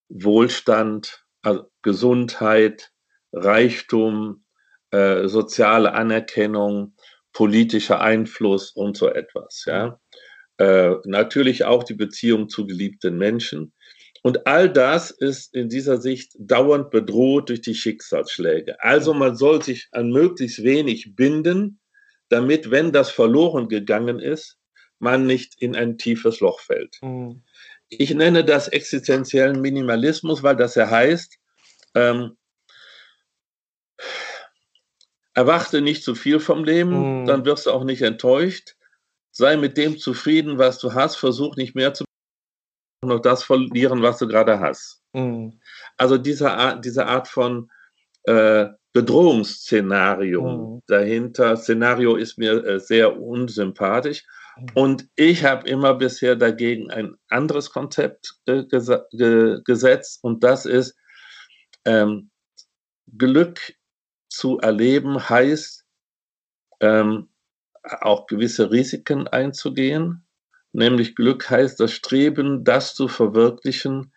[0.09, 2.91] Wohlstand, also Gesundheit,
[3.31, 4.43] Reichtum,
[4.91, 6.95] äh, soziale Anerkennung,
[7.33, 9.65] politischer Einfluss und so etwas.
[9.65, 9.99] Ja?
[10.57, 13.73] Äh, natürlich auch die Beziehung zu geliebten Menschen.
[14.21, 18.81] Und all das ist in dieser Sicht dauernd bedroht durch die Schicksalsschläge.
[18.81, 21.79] Also man soll sich an möglichst wenig binden,
[22.29, 24.57] damit, wenn das verloren gegangen ist,
[24.99, 26.97] man nicht in ein tiefes Loch fällt.
[27.01, 27.43] Mhm.
[27.99, 31.37] Ich nenne das existenziellen Minimalismus, weil das ja heißt,
[31.95, 32.37] ähm,
[35.33, 37.25] erwarte nicht zu viel vom Leben, mm.
[37.25, 38.75] dann wirst du auch nicht enttäuscht.
[39.31, 42.05] Sei mit dem zufrieden, was du hast, versuch nicht mehr zu
[43.05, 45.01] noch das verlieren, was du gerade hast.
[45.13, 45.49] Mm.
[45.97, 47.69] Also diese Art, diese Art von
[48.23, 50.81] äh, Bedrohungsszenario mm.
[50.87, 51.57] dahinter.
[51.57, 54.23] Szenario ist mir äh, sehr unsympathisch.
[54.75, 60.65] Und ich habe immer bisher dagegen ein anderes Konzept äh, ges ge gesetzt und das
[60.65, 60.95] ist,
[61.85, 62.29] ähm,
[63.17, 63.73] Glück
[64.29, 65.85] zu erleben heißt,
[66.81, 67.29] ähm,
[67.83, 70.25] auch gewisse Risiken einzugehen.
[70.71, 74.13] Nämlich Glück heißt das Streben, das zu verwirklichen,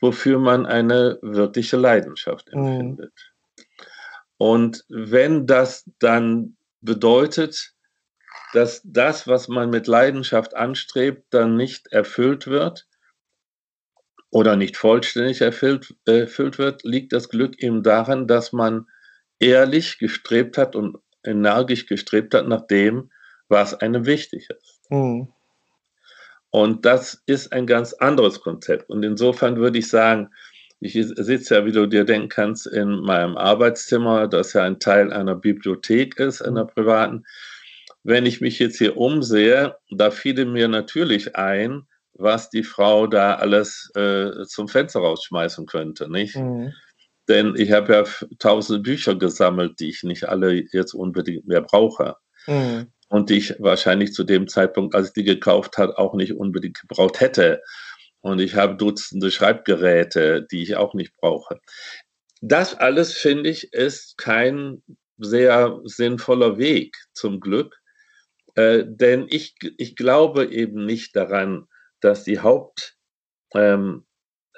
[0.00, 2.66] wofür man eine wirkliche Leidenschaft mhm.
[2.66, 3.12] empfindet.
[3.56, 3.64] Mhm.
[4.38, 7.74] Und wenn das dann bedeutet,
[8.52, 12.88] dass das, was man mit Leidenschaft anstrebt, dann nicht erfüllt wird,
[14.30, 18.86] oder nicht vollständig erfüllt, erfüllt wird, liegt das Glück eben daran, dass man
[19.38, 23.10] ehrlich gestrebt hat und energisch gestrebt hat nach dem,
[23.48, 24.80] was einem wichtig ist.
[24.90, 25.28] Mhm.
[26.50, 28.88] Und das ist ein ganz anderes Konzept.
[28.90, 30.30] Und insofern würde ich sagen,
[30.80, 35.12] ich sitze ja, wie du dir denken kannst, in meinem Arbeitszimmer, das ja ein Teil
[35.12, 36.68] einer Bibliothek ist, einer mhm.
[36.68, 37.26] privaten.
[38.08, 41.82] Wenn ich mich jetzt hier umsehe, da fiele mir natürlich ein,
[42.14, 46.34] was die Frau da alles äh, zum Fenster rausschmeißen könnte, nicht?
[46.34, 46.72] Mhm.
[47.28, 48.04] Denn ich habe ja
[48.38, 52.16] tausende Bücher gesammelt, die ich nicht alle jetzt unbedingt mehr brauche.
[52.46, 52.86] Mhm.
[53.10, 56.80] Und die ich wahrscheinlich zu dem Zeitpunkt, als ich die gekauft hat, auch nicht unbedingt
[56.80, 57.60] gebraucht hätte.
[58.20, 61.60] Und ich habe Dutzende Schreibgeräte, die ich auch nicht brauche.
[62.40, 64.82] Das alles, finde ich, ist kein
[65.18, 67.77] sehr sinnvoller Weg zum Glück.
[68.54, 71.66] Äh, denn ich, ich glaube eben nicht daran,
[72.00, 72.96] dass die Haupt,
[73.54, 74.06] ähm,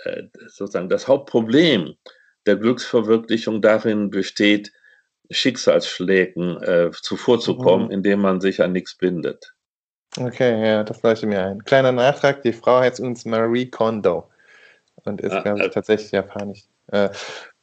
[0.04, 1.94] äh, sozusagen das Hauptproblem
[2.46, 4.72] der Glücksverwirklichung darin besteht,
[5.30, 7.92] Schicksalsschlägen äh, zuvorzukommen, mhm.
[7.92, 9.54] indem man sich an nichts bindet.
[10.18, 11.64] Okay, ja, das leuchtet mir ein.
[11.64, 14.28] Kleiner Nachtrag, die Frau heißt uns Marie Kondo
[15.04, 16.64] und ist, ah, glaube ich, äh, tatsächlich japanisch.
[16.88, 17.10] Äh,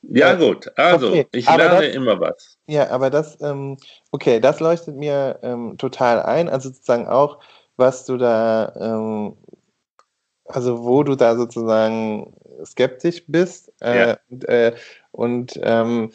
[0.09, 2.57] ja, gut, also okay, ich lerne das, immer was.
[2.67, 3.77] Ja, aber das, ähm,
[4.11, 7.39] okay, das leuchtet mir ähm, total ein, also sozusagen auch,
[7.75, 9.37] was du da, ähm,
[10.45, 12.33] also wo du da sozusagen
[12.65, 14.17] skeptisch bist äh, ja.
[14.29, 14.75] und, äh,
[15.11, 16.11] und ähm,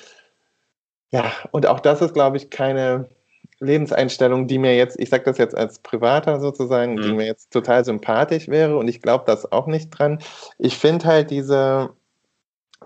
[1.11, 3.09] ja, und auch das ist, glaube ich, keine
[3.61, 7.03] Lebenseinstellung, die mir jetzt, ich sage das jetzt als Privater sozusagen, mhm.
[7.03, 10.19] die mir jetzt total sympathisch wäre und ich glaube das auch nicht dran.
[10.59, 11.91] Ich finde halt diese,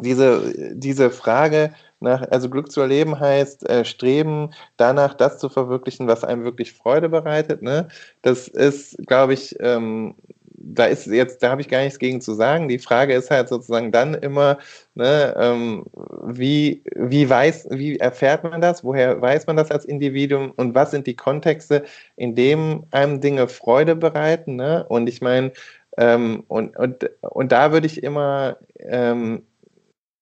[0.00, 6.06] diese, diese Frage nach, also Glück zu erleben heißt äh, Streben danach, das zu verwirklichen,
[6.06, 7.62] was einem wirklich Freude bereitet.
[7.62, 7.88] Ne?
[8.22, 10.14] Das ist, glaube ich, ähm,
[10.58, 12.68] da ist jetzt, da habe ich gar nichts gegen zu sagen.
[12.68, 14.58] Die Frage ist halt sozusagen dann immer,
[14.94, 15.84] ne, ähm,
[16.24, 18.82] wie, wie weiß, wie erfährt man das?
[18.82, 20.52] Woher weiß man das als Individuum?
[20.56, 21.84] Und was sind die Kontexte,
[22.16, 24.56] in denen einem Dinge Freude bereiten?
[24.56, 24.84] Ne?
[24.88, 25.52] Und ich meine,
[25.98, 29.42] ähm, und, und, und da würde ich immer, ähm,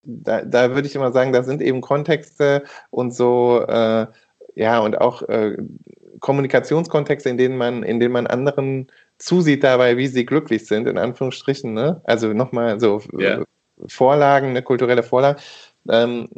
[0.05, 4.07] da, da würde ich immer sagen, da sind eben Kontexte und so, äh,
[4.55, 5.57] ja, und auch äh,
[6.21, 10.99] Kommunikationskontexte, in denen man, in denen man anderen zusieht dabei, wie sie glücklich sind, in
[10.99, 12.01] Anführungsstrichen, ne?
[12.05, 13.45] Also nochmal so yeah.
[13.87, 15.40] Vorlagen, eine kulturelle Vorlage,
[15.90, 16.29] ähm,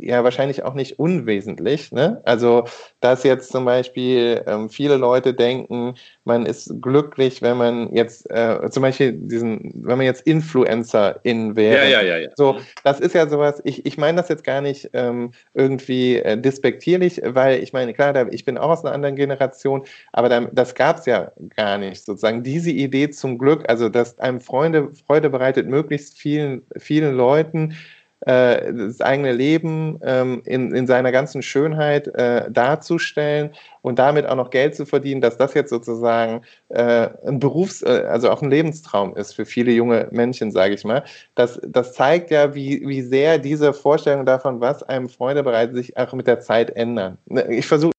[0.00, 1.92] ja wahrscheinlich auch nicht unwesentlich.
[1.92, 2.20] Ne?
[2.24, 2.64] Also,
[3.00, 8.68] dass jetzt zum Beispiel ähm, viele Leute denken, man ist glücklich, wenn man jetzt äh,
[8.70, 11.90] zum Beispiel diesen, wenn man jetzt Influencerin wäre.
[11.90, 12.28] Ja, ja, ja, ja.
[12.36, 16.40] So, das ist ja sowas, ich, ich meine das jetzt gar nicht ähm, irgendwie äh,
[16.40, 20.40] despektierlich, weil ich meine, klar, da, ich bin auch aus einer anderen Generation, aber da,
[20.52, 22.42] das gab es ja gar nicht, sozusagen.
[22.42, 27.74] Diese Idee zum Glück, also dass einem Freunde, Freude bereitet, möglichst vielen, vielen Leuten,
[28.20, 34.34] äh, das eigene Leben ähm, in, in seiner ganzen Schönheit äh, darzustellen und damit auch
[34.34, 38.50] noch Geld zu verdienen, dass das jetzt sozusagen äh, ein Berufs-, äh, also auch ein
[38.50, 41.04] Lebenstraum ist für viele junge Menschen, sage ich mal.
[41.36, 45.96] Das, das zeigt ja, wie, wie sehr diese Vorstellung davon, was einem Freude bereitet, sich
[45.96, 47.18] auch mit der Zeit ändern.
[47.26, 47.92] Ne, ich versuche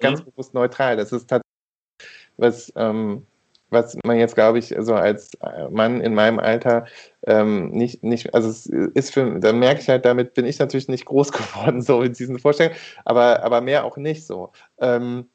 [0.00, 0.30] ganz mhm.
[0.30, 0.96] bewusst neutral.
[0.96, 1.44] Das ist tatsächlich
[2.38, 3.26] was, ähm,
[3.70, 6.86] was man jetzt, glaube ich, so als äh, Mann in meinem Alter
[7.26, 10.88] ähm, nicht, nicht, also es ist für, da merke ich halt, damit bin ich natürlich
[10.88, 14.52] nicht groß geworden, so in diesen Vorstellungen, aber, aber mehr auch nicht so.
[14.78, 15.28] Ähm,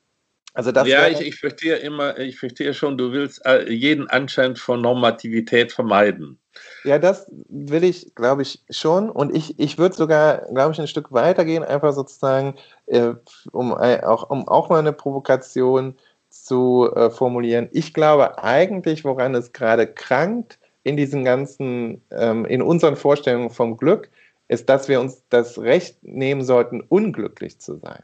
[0.55, 4.55] also das ja, ich, ich verstehe immer, ich verstehe schon, du willst äh, jeden Anschein
[4.55, 6.39] von Normativität vermeiden.
[6.85, 9.09] Ja, das will ich, glaube ich, schon.
[9.09, 13.15] Und ich, ich würde sogar, glaube ich, ein Stück weitergehen, einfach sozusagen, äh,
[13.51, 15.97] um, auch, um auch mal eine Provokation
[16.43, 17.69] zu äh, formulieren.
[17.71, 23.77] Ich glaube eigentlich, woran es gerade krankt in diesen ganzen, ähm, in unseren Vorstellungen vom
[23.77, 24.09] Glück,
[24.47, 28.03] ist, dass wir uns das Recht nehmen sollten, unglücklich zu sein.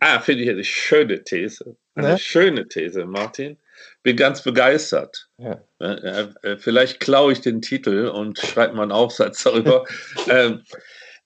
[0.00, 1.76] Ah, finde ich eine schöne These.
[1.94, 2.18] Eine ne?
[2.18, 3.56] schöne These, Martin.
[4.02, 5.28] Bin ganz begeistert.
[5.38, 5.62] Ja.
[5.80, 9.84] Äh, äh, vielleicht klaue ich den Titel und schreibe mal einen Aufsatz darüber.
[10.30, 10.62] ähm,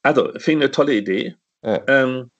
[0.02, 1.36] also, finde ich eine tolle Idee.
[1.62, 1.82] Ja.
[1.86, 2.30] Ähm,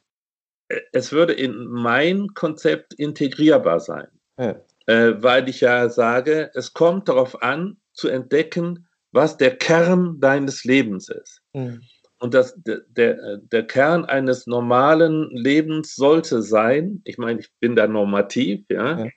[0.93, 4.57] es würde in mein Konzept integrierbar sein, ja.
[4.87, 10.65] äh, weil ich ja sage, es kommt darauf an, zu entdecken, was der Kern deines
[10.65, 11.43] Lebens ist.
[11.53, 11.83] Mhm.
[12.19, 17.75] Und das, der, der, der Kern eines normalen Lebens sollte sein, ich meine, ich bin
[17.75, 19.09] da normativ, ja, ja.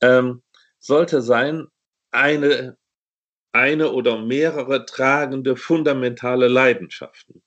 [0.00, 0.42] Ähm,
[0.78, 1.66] sollte sein,
[2.12, 2.76] eine,
[3.52, 7.42] eine oder mehrere tragende fundamentale Leidenschaften.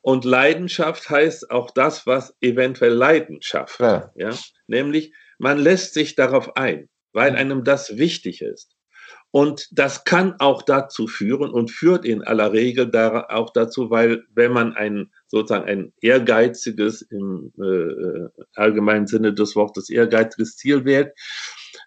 [0.00, 4.10] Und Leidenschaft heißt auch das, was eventuell Leidenschaft, ja.
[4.14, 4.30] ja.
[4.66, 8.76] Nämlich, man lässt sich darauf ein, weil einem das wichtig ist.
[9.34, 14.24] Und das kann auch dazu führen und führt in aller Regel da, auch dazu, weil
[14.34, 21.14] wenn man ein sozusagen ein ehrgeiziges, im äh, allgemeinen Sinne des Wortes ehrgeiziges Ziel wählt,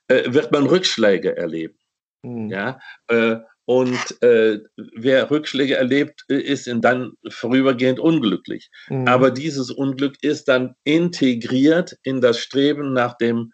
[0.08, 1.78] äh, wird man Rückschläge erleben.
[2.24, 2.50] Mhm.
[2.50, 4.60] Ja, äh, und äh,
[4.96, 8.70] wer Rückschläge erlebt, ist dann vorübergehend unglücklich.
[8.90, 9.08] Mhm.
[9.08, 13.52] Aber dieses Unglück ist dann integriert in das Streben nach dem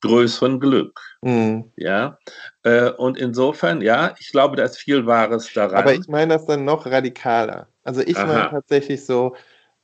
[0.00, 1.00] größeren Glück.
[1.20, 1.70] Mhm.
[1.76, 2.18] Ja,
[2.62, 5.76] äh, und insofern, ja, ich glaube, da ist viel Wahres daran.
[5.76, 7.68] Aber ich meine das dann noch radikaler.
[7.84, 9.34] Also ich meine tatsächlich so,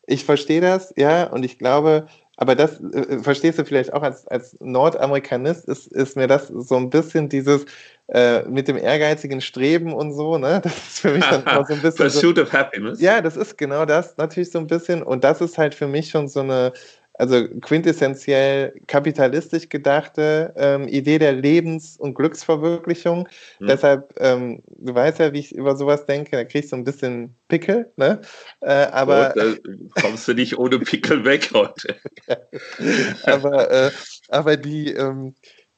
[0.06, 2.06] ich verstehe das, ja, und ich glaube,
[2.40, 6.76] aber das äh, verstehst du vielleicht auch als, als Nordamerikanist, ist, ist mir das so
[6.76, 7.66] ein bisschen dieses
[8.06, 10.60] äh, mit dem ehrgeizigen Streben und so, ne?
[10.62, 12.04] Das ist für mich dann auch so ein bisschen.
[12.06, 13.00] Pursuit so, of Happiness.
[13.00, 15.02] Ja, das ist genau das natürlich so ein bisschen.
[15.02, 16.72] Und das ist halt für mich schon so eine,
[17.18, 23.28] also quintessentiell kapitalistisch gedachte ähm, Idee der Lebens- und Glücksverwirklichung.
[23.58, 23.66] Hm.
[23.66, 27.34] Deshalb, ähm, du weißt ja, wie ich über sowas denke, da kriegst du ein bisschen
[27.48, 28.20] Pickel, ne?
[28.60, 31.96] Äh, aber oh, kommst du nicht ohne Pickel weg heute.
[33.24, 33.90] aber, äh,
[34.28, 35.34] aber die, ähm,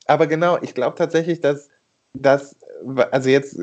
[0.06, 1.70] aber genau, ich glaube tatsächlich, dass
[2.12, 2.56] das
[3.10, 3.58] also jetzt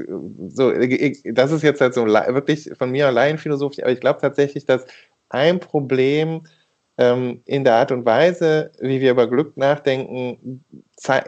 [0.49, 4.65] so, das ist jetzt halt so wirklich von mir allein philosophisch, aber ich glaube tatsächlich,
[4.65, 4.85] dass
[5.29, 6.43] ein Problem
[6.97, 10.63] ähm, in der Art und Weise, wie wir über Glück nachdenken,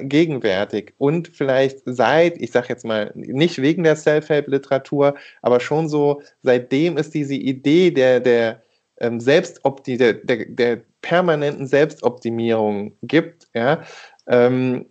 [0.01, 6.21] gegenwärtig und vielleicht seit, ich sage jetzt mal, nicht wegen der Self-Help-Literatur, aber schon so,
[6.41, 8.63] seitdem es diese Idee der, der
[8.99, 13.84] ähm, Selbstopti der, der, der permanenten Selbstoptimierung gibt, ja,
[14.27, 14.88] ähm,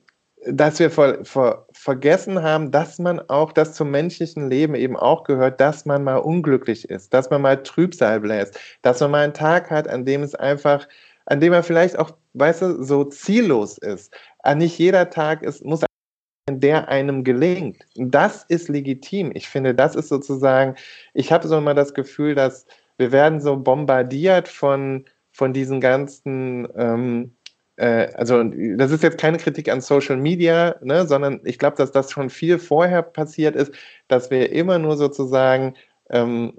[0.46, 5.22] dass wir ver, ver, vergessen haben, dass man auch, das zum menschlichen Leben eben auch
[5.24, 9.34] gehört, dass man mal unglücklich ist, dass man mal Trübsal bläst, dass man mal einen
[9.34, 10.88] Tag hat, an dem es einfach,
[11.26, 14.12] an dem er vielleicht auch, weißt du, so ziellos ist.
[14.42, 15.84] An nicht jeder Tag ist, muss
[16.50, 17.84] der einem gelingt.
[17.94, 19.30] Das ist legitim.
[19.34, 20.74] Ich finde, das ist sozusagen,
[21.14, 26.66] ich habe so immer das Gefühl, dass wir werden so bombardiert von, von diesen ganzen
[26.76, 27.36] ähm,
[27.78, 31.92] äh, also das ist jetzt keine Kritik an Social Media, ne, sondern ich glaube, dass
[31.92, 33.72] das schon viel vorher passiert ist,
[34.08, 35.74] dass wir immer nur sozusagen
[36.10, 36.54] ähm,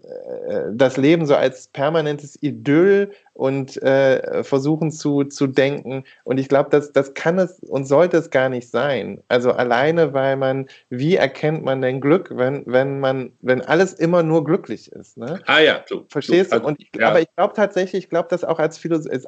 [0.47, 6.03] äh, das Leben so als permanentes Idyll und äh, versuchen zu, zu denken.
[6.25, 9.23] Und ich glaube, das, das kann es und sollte es gar nicht sein.
[9.29, 14.23] Also alleine, weil man, wie erkennt man denn Glück, wenn, wenn man, wenn alles immer
[14.23, 15.17] nur glücklich ist?
[15.17, 15.39] Ne?
[15.45, 16.03] Ah ja, du.
[16.09, 16.57] Verstehst du?
[16.57, 17.07] Also, und ich, ja.
[17.07, 18.77] Aber ich glaube tatsächlich, ich glaube, dass auch als,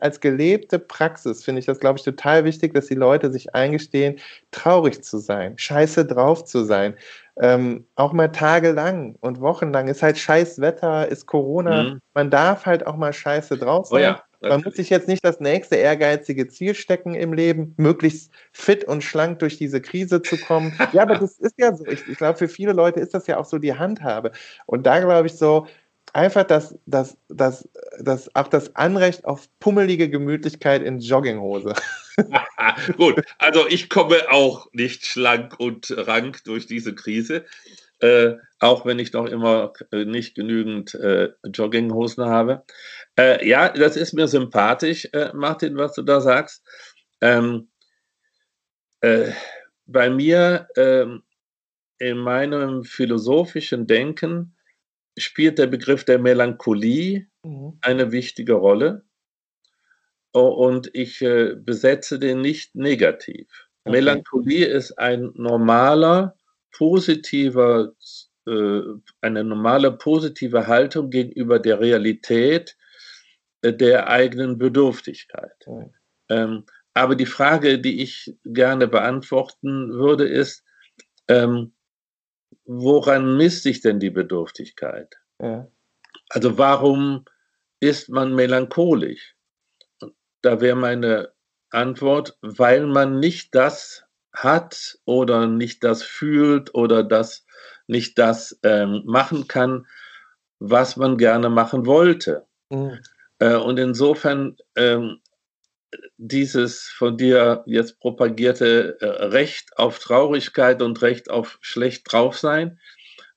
[0.02, 4.20] als gelebte Praxis finde ich das, glaube ich, total wichtig, dass die Leute sich eingestehen,
[4.52, 6.96] traurig zu sein, scheiße drauf zu sein
[7.40, 11.84] ähm, auch mal tagelang und wochenlang ist halt scheiß Wetter, ist Corona.
[11.84, 12.02] Mhm.
[12.14, 13.98] Man darf halt auch mal scheiße drauf sein.
[13.98, 18.32] Oh ja, Man muss sich jetzt nicht das nächste ehrgeizige Ziel stecken im Leben, möglichst
[18.52, 20.74] fit und schlank durch diese Krise zu kommen.
[20.94, 21.86] ja, aber das ist ja so.
[21.86, 24.32] Ich, ich glaube, für viele Leute ist das ja auch so die Handhabe.
[24.66, 25.68] Und da glaube ich so,
[26.14, 27.68] einfach das, das, das,
[28.00, 31.74] das, auch das Anrecht auf pummelige Gemütlichkeit in Jogginghose.
[32.98, 37.46] Gut, also ich komme auch nicht schlank und rank durch diese Krise,
[38.02, 42.64] äh, auch wenn ich noch immer äh, nicht genügend äh, Jogginghosen habe.
[43.18, 46.64] Äh, ja, das ist mir sympathisch, äh, Martin, was du da sagst.
[47.22, 47.70] Ähm,
[49.02, 49.32] äh,
[49.86, 51.24] bei mir ähm,
[52.00, 54.56] in meinem philosophischen Denken
[55.18, 57.78] spielt der Begriff der Melancholie mhm.
[57.82, 59.06] eine wichtige Rolle.
[60.34, 63.68] Und ich besetze den nicht negativ.
[63.84, 63.98] Okay.
[63.98, 66.38] Melancholie ist ein normaler,
[66.72, 67.94] positiver,
[68.48, 68.82] äh,
[69.22, 72.78] eine normale positive Haltung gegenüber der Realität
[73.62, 75.56] äh, der eigenen Bedürftigkeit.
[75.66, 75.92] Okay.
[76.30, 80.64] Ähm, aber die Frage, die ich gerne beantworten würde, ist,
[81.28, 81.74] ähm,
[82.66, 85.16] woran misst sich denn die Bedürftigkeit?
[85.42, 85.68] Ja.
[86.30, 87.26] Also warum
[87.80, 89.36] ist man melancholisch?
[90.42, 91.32] Da wäre meine
[91.70, 94.04] Antwort, weil man nicht das
[94.34, 97.46] hat oder nicht das fühlt oder das
[97.88, 99.86] nicht das ähm, machen kann,
[100.60, 102.46] was man gerne machen wollte.
[102.70, 103.00] Mhm.
[103.40, 105.20] Äh, und insofern ähm,
[106.18, 112.80] dieses von dir jetzt propagierte äh, Recht auf Traurigkeit und Recht auf schlecht drauf sein,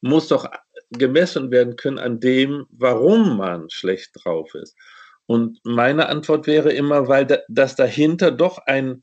[0.01, 0.49] muss doch
[0.90, 4.76] gemessen werden können an dem, warum man schlecht drauf ist.
[5.26, 9.03] Und meine Antwort wäre immer, weil da, das dahinter doch ein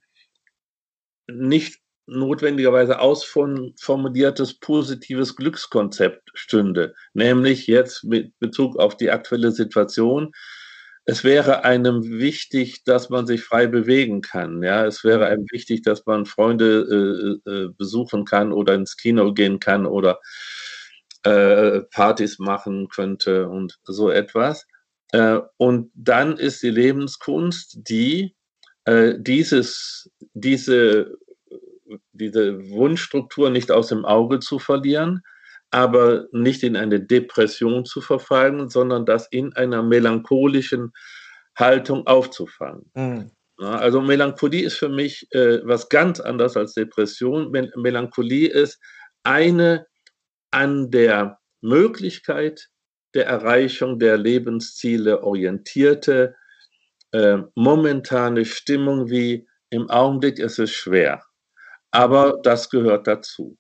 [1.34, 10.32] nicht notwendigerweise ausformuliertes positives Glückskonzept stünde, nämlich jetzt mit Bezug auf die aktuelle Situation
[11.06, 14.62] es wäre einem wichtig, dass man sich frei bewegen kann.
[14.62, 19.34] Ja, es wäre einem wichtig, dass man Freunde äh, äh, besuchen kann oder ins Kino
[19.34, 20.20] gehen kann oder
[21.24, 24.66] äh, Partys machen könnte und so etwas.
[25.12, 28.36] Äh, und dann ist die Lebenskunst, die
[28.86, 31.18] äh, dieses, diese,
[32.12, 35.22] diese Wunschstruktur nicht aus dem Auge zu verlieren,
[35.70, 40.92] aber nicht in eine Depression zu verfallen, sondern das in einer melancholischen
[41.56, 42.92] Haltung aufzufangen.
[42.94, 43.32] Mhm.
[43.58, 47.52] Also Melancholie ist für mich äh, was ganz anderes als Depression.
[47.52, 48.80] Mel Melancholie ist
[49.24, 49.86] eine
[50.50, 52.70] an der Möglichkeit
[53.14, 56.36] der Erreichung der Lebensziele orientierte,
[57.12, 61.24] äh, momentane Stimmung wie im Augenblick ist es schwer.
[61.92, 63.58] Aber das gehört dazu.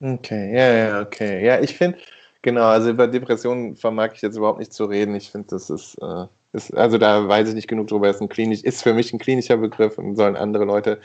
[0.00, 1.44] Okay, ja, ja, okay.
[1.44, 1.98] Ja, ich finde,
[2.42, 5.14] genau, also über Depressionen vermag ich jetzt überhaupt nicht zu reden.
[5.16, 8.28] Ich finde, das ist, äh, ist, also da weiß ich nicht genug drüber, ist ein
[8.28, 11.00] klinisch, ist für mich ein klinischer Begriff und sollen andere Leute.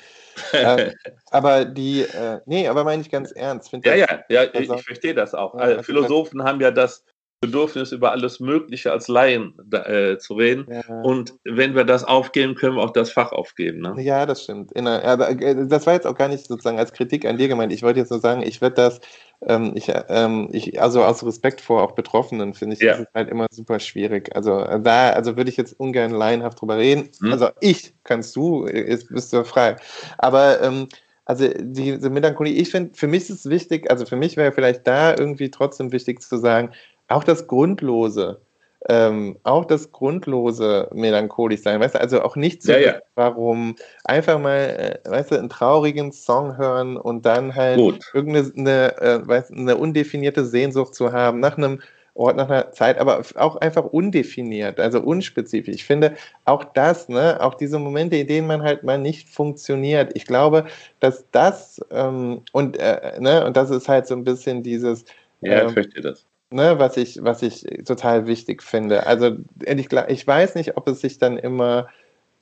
[0.52, 0.92] Äh,
[1.32, 3.74] aber die, äh, nee, aber meine ich ganz ernst.
[3.84, 5.56] ja, ja, ja, ich, ich verstehe das auch.
[5.56, 7.04] Ja, also Philosophen haben ja das
[7.44, 10.66] Bedürfnis, über alles Mögliche als Laien äh, zu reden.
[10.70, 11.02] Ja.
[11.02, 13.82] Und wenn wir das aufgeben, können wir auch das Fach aufgeben.
[13.82, 14.02] Ne?
[14.02, 14.72] Ja, das stimmt.
[14.74, 17.74] Der, aber äh, das war jetzt auch gar nicht sozusagen als Kritik an dir gemeint.
[17.74, 19.02] Ich wollte jetzt nur sagen, ich werde das,
[19.46, 22.98] ähm, ich, ähm, ich, also aus Respekt vor auch Betroffenen finde ich ja.
[22.98, 24.34] das halt immer super schwierig.
[24.34, 27.10] Also äh, da, also würde ich jetzt ungern laienhaft drüber reden.
[27.20, 27.34] Hm.
[27.34, 29.76] Also ich, kannst du, ist, bist du frei.
[30.18, 30.88] Aber ähm,
[31.26, 34.86] also diese Melancholie, ich finde, für mich ist es wichtig, also für mich wäre vielleicht
[34.86, 36.72] da irgendwie trotzdem wichtig zu sagen,
[37.14, 38.42] auch das Grundlose,
[38.90, 42.96] ähm, auch das grundlose melancholisch sein, weißt du, also auch nicht so, ja, ja.
[43.16, 48.12] warum einfach mal, äh, weißt du, einen traurigen Song hören und dann halt Gut.
[48.14, 51.82] irgendeine äh, weißt, eine undefinierte Sehnsucht zu haben nach einem
[52.16, 55.74] Ort, nach einer Zeit, aber auch einfach undefiniert, also unspezifisch.
[55.74, 60.12] Ich finde auch das, ne, auch diese Momente, in denen man halt mal nicht funktioniert.
[60.14, 60.66] Ich glaube,
[61.00, 65.06] dass das ähm, und äh, ne, und das ist halt so ein bisschen dieses.
[65.42, 69.06] Ja, ich ähm, verstehe das ne, was ich, was ich total wichtig finde.
[69.06, 71.88] Also ich, ich weiß nicht, ob es sich dann immer,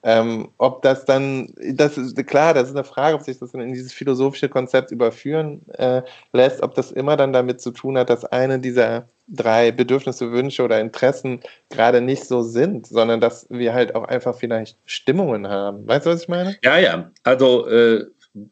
[0.03, 3.61] ähm, ob das dann, das ist klar, das ist eine Frage, ob sich das dann
[3.61, 6.01] in dieses philosophische Konzept überführen äh,
[6.33, 10.63] lässt, ob das immer dann damit zu tun hat, dass eine dieser drei Bedürfnisse, Wünsche
[10.63, 11.39] oder Interessen
[11.69, 15.87] gerade nicht so sind, sondern dass wir halt auch einfach vielleicht Stimmungen haben.
[15.87, 16.57] Weißt du, was ich meine?
[16.63, 17.11] Ja, ja.
[17.23, 18.05] Also äh,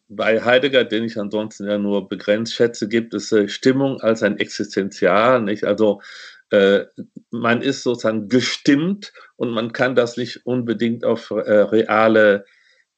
[0.08, 4.38] bei Heidegger, den ich ansonsten ja nur begrenzt schätze, gibt es äh, Stimmung als ein
[4.38, 5.64] Existenzial, nicht?
[5.64, 6.02] Also
[6.52, 6.86] äh,
[7.32, 12.46] man ist sozusagen gestimmt und man kann das nicht unbedingt auf äh, reale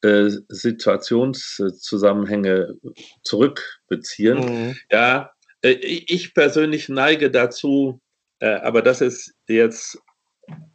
[0.01, 2.75] äh, Situationszusammenhänge
[3.23, 4.39] zurückbeziehen.
[4.39, 4.75] Mhm.
[4.89, 8.01] Ja, äh, ich persönlich neige dazu,
[8.39, 9.99] äh, aber das ist jetzt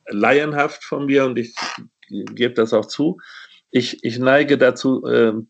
[0.06, 1.56] laienhaft von mir und ich
[2.08, 3.18] gebe das auch zu.
[3.70, 5.48] Ich, ich neige dazu, ähm,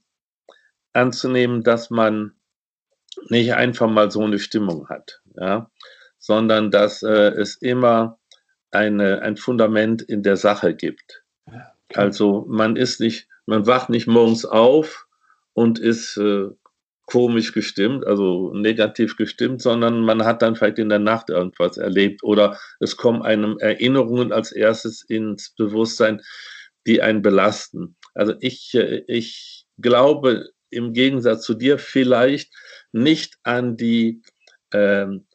[0.96, 2.32] anzunehmen, dass man
[3.28, 5.70] nicht einfach mal so eine Stimmung hat, ja,
[6.18, 8.18] sondern dass äh, es immer
[8.70, 11.24] eine, ein Fundament in der Sache gibt.
[11.46, 11.60] Okay.
[11.94, 15.06] Also man ist nicht, man wacht nicht morgens auf
[15.54, 16.48] und ist äh,
[17.06, 22.22] komisch gestimmt, also negativ gestimmt, sondern man hat dann vielleicht in der Nacht irgendwas erlebt
[22.24, 26.20] oder es kommen einem Erinnerungen als erstes ins Bewusstsein,
[26.86, 27.96] die einen belasten.
[28.14, 32.52] Also ich, äh, ich glaube im Gegensatz zu dir vielleicht
[32.92, 34.22] nicht an die
[34.72, 35.26] ähm,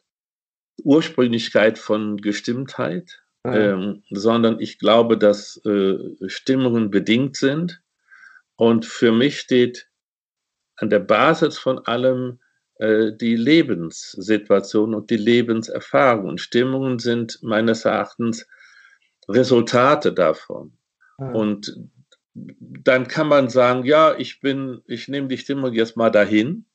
[0.82, 3.52] Ursprünglichkeit von Gestimmtheit, mhm.
[3.52, 7.82] ähm, sondern ich glaube, dass äh, Stimmungen bedingt sind.
[8.56, 9.88] Und für mich steht
[10.76, 12.40] an der Basis von allem
[12.76, 16.28] äh, die Lebenssituation und die Lebenserfahrung.
[16.28, 18.46] Und Stimmungen sind meines Erachtens
[19.28, 20.76] Resultate davon.
[21.18, 21.34] Mhm.
[21.34, 21.76] Und
[22.34, 26.66] dann kann man sagen, ja, ich bin, ich nehme die Stimmung jetzt mal dahin.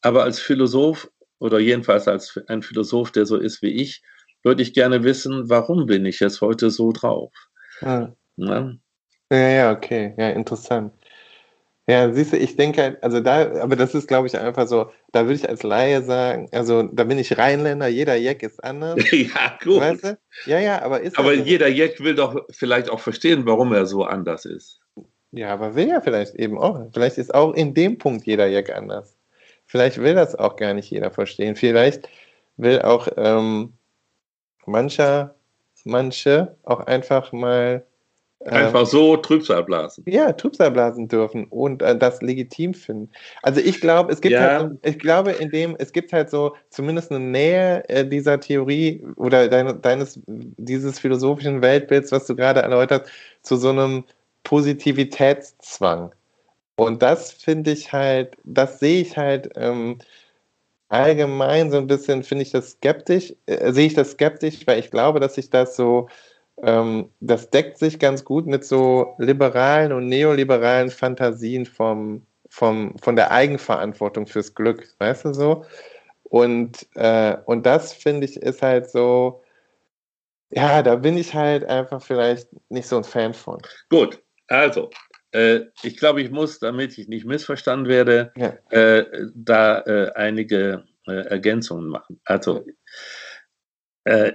[0.00, 4.02] Aber als Philosoph oder jedenfalls als ein Philosoph, der so ist wie ich,
[4.42, 7.32] würde ich gerne wissen, warum bin ich jetzt heute so drauf?
[7.80, 8.78] Ja, ja,
[9.30, 10.92] ja okay, ja, interessant.
[11.88, 14.90] Ja, siehst du, ich denke halt, also da, aber das ist, glaube ich, einfach so,
[15.12, 18.98] da würde ich als Laie sagen, also da bin ich Rheinländer, jeder Jack ist anders.
[19.10, 19.80] ja, gut.
[19.80, 20.18] Weißt du?
[20.44, 24.04] Ja, ja, aber ist Aber jeder Jack will doch vielleicht auch verstehen, warum er so
[24.04, 24.80] anders ist.
[25.32, 26.78] Ja, aber will ja vielleicht eben auch.
[26.92, 29.16] Vielleicht ist auch in dem Punkt jeder Jack anders.
[29.64, 31.56] Vielleicht will das auch gar nicht jeder verstehen.
[31.56, 32.06] Vielleicht
[32.58, 33.72] will auch ähm,
[34.66, 35.34] mancher,
[35.84, 37.86] manche auch einfach mal
[38.44, 40.04] Einfach so Trübsal blasen.
[40.06, 43.10] Ja, Trübsal blasen dürfen und äh, das legitim finden.
[43.42, 44.60] Also ich glaube, es gibt ja.
[44.60, 49.04] halt, ich glaube, in dem, es gibt halt so zumindest eine Nähe äh, dieser Theorie
[49.16, 53.10] oder dein, deines, dieses philosophischen Weltbilds, was du gerade erläutert,
[53.42, 54.04] zu so einem
[54.44, 56.12] Positivitätszwang.
[56.76, 59.98] Und das finde ich halt, das sehe ich halt ähm,
[60.88, 64.92] allgemein so ein bisschen, finde ich das skeptisch, äh, sehe ich das skeptisch, weil ich
[64.92, 66.08] glaube, dass sich das so
[66.62, 73.16] ähm, das deckt sich ganz gut mit so liberalen und neoliberalen Fantasien vom, vom, von
[73.16, 75.64] der Eigenverantwortung fürs Glück, weißt du so?
[76.24, 79.42] Und, äh, und das finde ich ist halt so,
[80.50, 83.60] ja, da bin ich halt einfach vielleicht nicht so ein Fan von.
[83.88, 84.90] Gut, also,
[85.32, 88.54] äh, ich glaube, ich muss, damit ich nicht missverstanden werde, ja.
[88.70, 89.04] äh,
[89.34, 92.20] da äh, einige äh, Ergänzungen machen.
[92.24, 92.64] Also,
[94.04, 94.32] äh,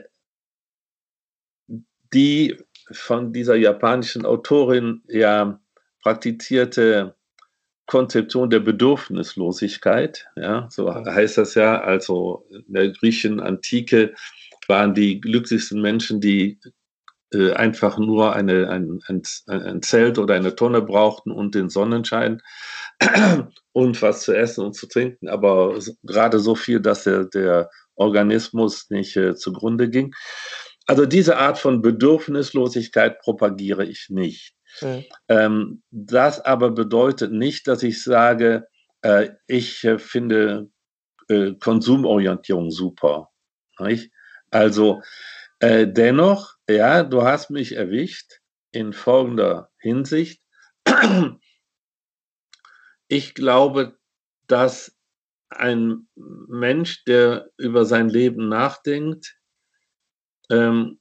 [2.14, 2.58] die
[2.92, 5.60] von dieser japanischen Autorin ja
[6.02, 7.16] praktizierte
[7.86, 14.14] Konzeption der Bedürfnislosigkeit, ja, so heißt das ja, also in der griechischen Antike
[14.68, 16.60] waren die glücklichsten Menschen, die
[17.34, 22.42] äh, einfach nur eine, ein, ein, ein, Zelt oder eine Tonne brauchten und den Sonnenschein
[23.74, 28.90] und was zu essen und zu trinken, aber gerade so viel, dass der, der Organismus
[28.90, 30.14] nicht äh, zugrunde ging.
[30.86, 34.56] Also diese Art von Bedürfnislosigkeit propagiere ich nicht.
[34.82, 35.06] Mhm.
[35.30, 38.68] Ähm, das aber bedeutet nicht, dass ich sage,
[39.02, 40.70] äh, ich äh, finde
[41.30, 43.30] äh, Konsumorientierung super.
[43.80, 44.12] Nicht?
[44.52, 45.02] Also
[45.62, 50.42] dennoch, ja, du hast mich erwischt in folgender Hinsicht.
[53.08, 53.98] Ich glaube,
[54.48, 54.94] dass
[55.50, 59.38] ein Mensch, der über sein Leben nachdenkt,
[60.54, 61.00] ähm,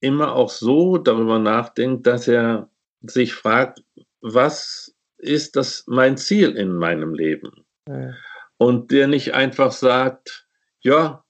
[0.00, 2.70] immer auch so darüber nachdenkt, dass er
[3.00, 3.82] sich fragt,
[4.20, 7.64] was ist das mein Ziel in meinem Leben?
[7.88, 8.14] Ja.
[8.58, 10.46] Und der nicht einfach sagt,
[10.80, 11.24] ja,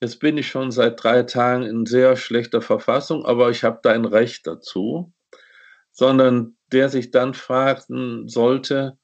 [0.00, 4.04] jetzt bin ich schon seit drei Tagen in sehr schlechter Verfassung, aber ich habe dein
[4.04, 5.12] Recht dazu,
[5.92, 8.98] sondern der sich dann fragen sollte,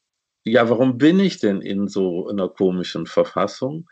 [0.45, 3.89] ja, warum bin ich denn in so einer komischen Verfassung?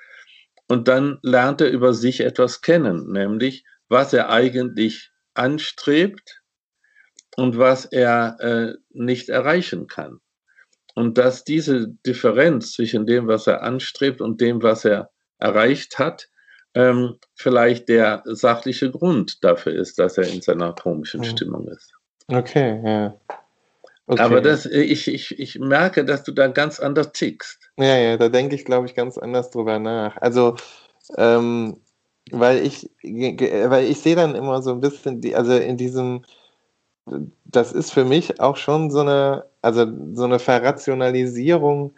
[0.68, 6.41] Und dann lernt er über sich etwas kennen, nämlich was er eigentlich anstrebt
[7.36, 10.20] und was er äh, nicht erreichen kann.
[10.95, 16.28] Und dass diese Differenz zwischen dem, was er anstrebt und dem, was er erreicht hat,
[16.74, 21.24] ähm, vielleicht der sachliche Grund dafür ist, dass er in seiner komischen.
[21.24, 21.93] Stimmung ist.
[22.28, 23.20] Okay, ja.
[24.07, 24.22] Okay.
[24.22, 27.70] Aber das, ich, ich, ich merke, dass du da ganz anders tickst.
[27.76, 30.16] Ja, ja, da denke ich, glaube ich, ganz anders drüber nach.
[30.16, 30.57] Also,
[31.16, 31.80] ähm,
[32.33, 36.24] weil ich, weil ich sehe dann immer so ein bisschen, die, also in diesem,
[37.45, 41.95] das ist für mich auch schon so eine, also so eine Verrationalisierung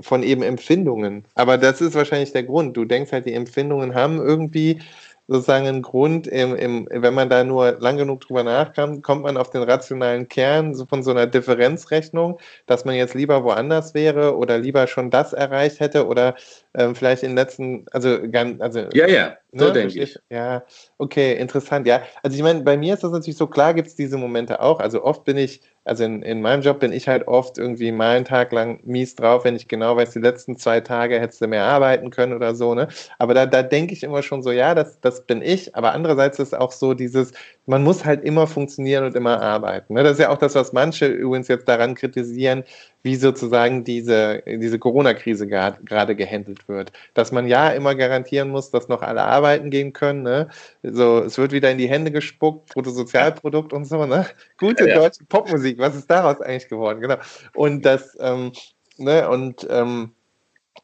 [0.00, 1.24] von eben Empfindungen.
[1.34, 2.76] Aber das ist wahrscheinlich der Grund.
[2.76, 4.80] Du denkst halt, die Empfindungen haben irgendwie
[5.28, 9.36] sozusagen ein Grund, im, im, wenn man da nur lang genug drüber nachkommt, kommt man
[9.36, 14.36] auf den rationalen Kern so von so einer Differenzrechnung, dass man jetzt lieber woanders wäre
[14.36, 16.36] oder lieber schon das erreicht hätte oder
[16.74, 20.18] ähm, vielleicht in den letzten, also ganz, also ja, ja, so ne, denke ich.
[20.30, 20.62] Ja,
[20.98, 21.86] okay, interessant.
[21.86, 24.60] Ja, also ich meine, bei mir ist das natürlich so klar, gibt es diese Momente
[24.60, 24.78] auch.
[24.78, 28.16] Also oft bin ich also in, in meinem Job bin ich halt oft irgendwie mal
[28.16, 31.46] einen Tag lang mies drauf, wenn ich genau weiß, die letzten zwei Tage hättest du
[31.46, 32.88] mehr arbeiten können oder so, ne?
[33.18, 35.76] Aber da, da denke ich immer schon so, ja, das, das bin ich.
[35.76, 37.32] Aber andererseits ist auch so dieses,
[37.66, 39.94] man muss halt immer funktionieren und immer arbeiten.
[39.94, 40.04] Ne?
[40.04, 42.64] Das ist ja auch das, was manche übrigens jetzt daran kritisieren,
[43.02, 46.92] wie sozusagen diese, diese Corona-Krise gerade gehandelt wird.
[47.14, 50.22] Dass man ja immer garantieren muss, dass noch alle arbeiten gehen können.
[50.22, 50.48] Ne?
[50.82, 54.06] So, es wird wieder in die Hände gespuckt, Bruttosozialprodukt und so.
[54.06, 54.26] Ne?
[54.58, 57.00] Gute ja, deutsche Popmusik, was ist daraus eigentlich geworden?
[57.00, 57.16] Genau.
[57.54, 58.52] Und das, ähm,
[58.96, 60.12] ne, und ähm,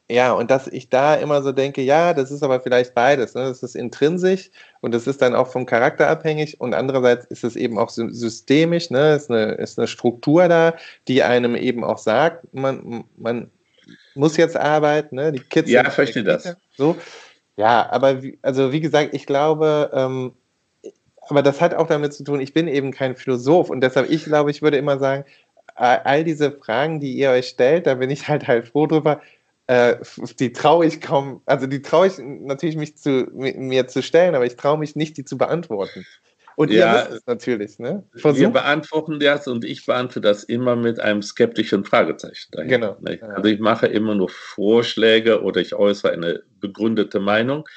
[0.09, 3.35] ja, und dass ich da immer so denke, ja, das ist aber vielleicht beides.
[3.35, 3.43] Ne?
[3.43, 4.51] Das ist intrinsisch
[4.81, 8.89] und das ist dann auch vom Charakter abhängig und andererseits ist es eben auch systemisch,
[8.89, 9.15] ne?
[9.15, 10.75] ist, eine, ist eine Struktur da,
[11.07, 13.49] die einem eben auch sagt, man, man
[14.13, 15.31] muss jetzt arbeiten, ne?
[15.31, 15.69] die Kids.
[15.69, 16.55] Ja, verstehe das.
[16.75, 16.97] So.
[17.55, 20.33] Ja, aber wie, also wie gesagt, ich glaube, ähm,
[21.29, 24.25] aber das hat auch damit zu tun, ich bin eben kein Philosoph und deshalb, ich
[24.25, 25.23] glaube, ich würde immer sagen,
[25.75, 29.21] all diese Fragen, die ihr euch stellt, da bin ich halt halt froh drüber,
[29.67, 29.97] äh,
[30.39, 34.45] die traue ich kaum, also die traue ich natürlich mich zu, mir zu stellen, aber
[34.45, 36.05] ich traue mich nicht, die zu beantworten.
[36.55, 38.03] Und ja, ihr es natürlich, ne?
[38.15, 38.41] Versuch.
[38.41, 42.97] Wir beantworten das und ich beantworte das immer mit einem skeptischen Fragezeichen dahinter.
[42.99, 43.27] Genau.
[43.27, 43.35] Ja.
[43.35, 47.67] Also ich mache immer nur Vorschläge oder ich äußere eine begründete Meinung.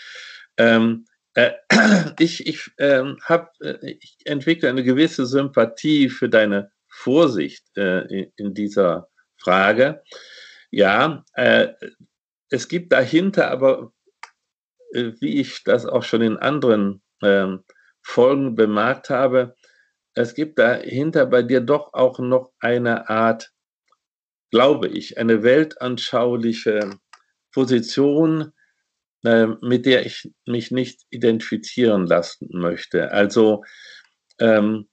[0.59, 1.07] Ähm,
[1.37, 1.53] Äh,
[2.19, 8.33] ich ich, ähm, hab, äh, ich entwickle eine gewisse Sympathie für deine Vorsicht äh, in,
[8.37, 10.03] in, dieser Frage.
[10.71, 11.69] Ja, äh,
[12.51, 13.93] es gibt dahinter aber,
[14.93, 17.65] äh, wie ich das auch schon in anderen ähm,
[18.03, 19.57] Folgen bemerkt habe,
[20.15, 23.53] es gibt dahinter bei dir doch auch noch eine Art,
[24.51, 26.99] glaube ich, eine weltanschauliche
[27.53, 28.53] Position,
[29.25, 33.13] äh, mit der ich mich nicht identifizieren lassen möchte.
[33.13, 33.63] Also
[34.39, 34.89] ähm,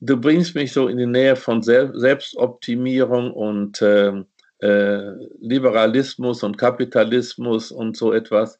[0.00, 4.24] du bringst mich so in die Nähe von Sel Selbstoptimierung und äh,
[4.60, 8.58] äh, Liberalismus und Kapitalismus und so etwas.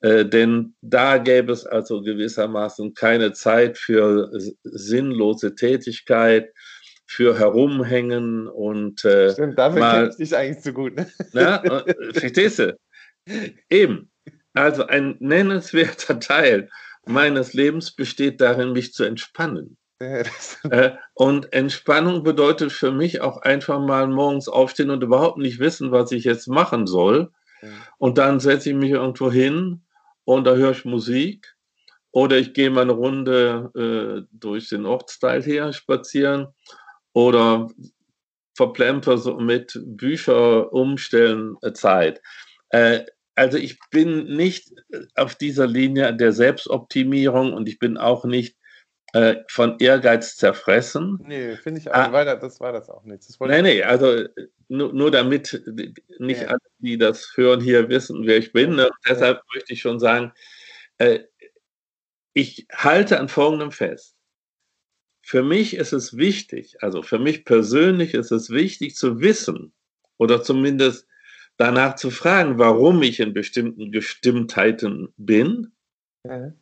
[0.00, 4.30] Äh, denn da gäbe es also gewissermaßen keine Zeit für
[4.64, 6.52] sinnlose Tätigkeit,
[7.06, 10.96] für Herumhängen und äh, Stimmt, dafür mal, ich dich eigentlich zu gut.
[10.96, 11.06] Ne?
[11.32, 12.78] Na, äh, verstehst du?
[13.70, 14.10] Eben.
[14.54, 16.68] Also ein nennenswerter Teil
[17.06, 19.76] meines Lebens besteht darin, mich zu entspannen.
[20.70, 25.92] äh, und Entspannung bedeutet für mich auch einfach mal morgens aufstehen und überhaupt nicht wissen,
[25.92, 27.30] was ich jetzt machen soll.
[27.98, 29.82] Und dann setze ich mich irgendwo hin
[30.24, 31.54] und da höre ich Musik
[32.10, 36.48] oder ich gehe mal eine Runde äh, durch den Ortsteil hier spazieren
[37.12, 37.68] oder
[38.54, 42.20] verplemper so mit Bücher umstellen äh, Zeit.
[42.70, 44.72] Äh, also ich bin nicht
[45.14, 48.56] auf dieser Linie der Selbstoptimierung und ich bin auch nicht
[49.12, 51.18] äh, von Ehrgeiz zerfressen.
[51.26, 51.94] Nee, finde ich auch.
[51.94, 53.28] Ah, war das, das, war das auch nicht.
[53.28, 54.28] Das nee, nee, also äh,
[54.68, 55.62] nur, nur damit
[56.18, 56.48] nicht ja.
[56.48, 58.74] alle, die das hören, hier wissen, wer ich bin.
[58.74, 58.90] Ne?
[59.06, 59.42] deshalb ja.
[59.54, 60.32] möchte ich schon sagen,
[60.98, 61.20] äh,
[62.32, 64.16] ich halte an Folgendem fest.
[65.20, 69.72] Für mich ist es wichtig, also für mich persönlich ist es wichtig zu wissen
[70.16, 71.06] oder zumindest
[71.58, 75.72] danach zu fragen, warum ich in bestimmten Gestimmtheiten bin.
[76.24, 76.52] Ja.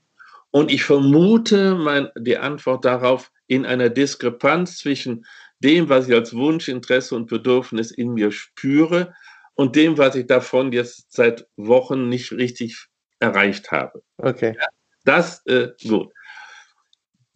[0.50, 5.24] Und ich vermute mein, die Antwort darauf in einer Diskrepanz zwischen
[5.60, 9.14] dem, was ich als Wunsch, Interesse und Bedürfnis in mir spüre
[9.54, 12.86] und dem, was ich davon jetzt seit Wochen nicht richtig
[13.18, 14.02] erreicht habe.
[14.16, 14.56] Okay.
[15.04, 16.12] Das, äh, gut.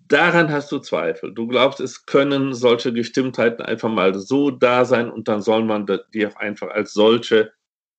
[0.08, 1.32] Daran hast du Zweifel.
[1.32, 5.86] Du glaubst, es können solche Gestimmtheiten einfach mal so da sein und dann soll man
[6.12, 7.52] die auch einfach als solche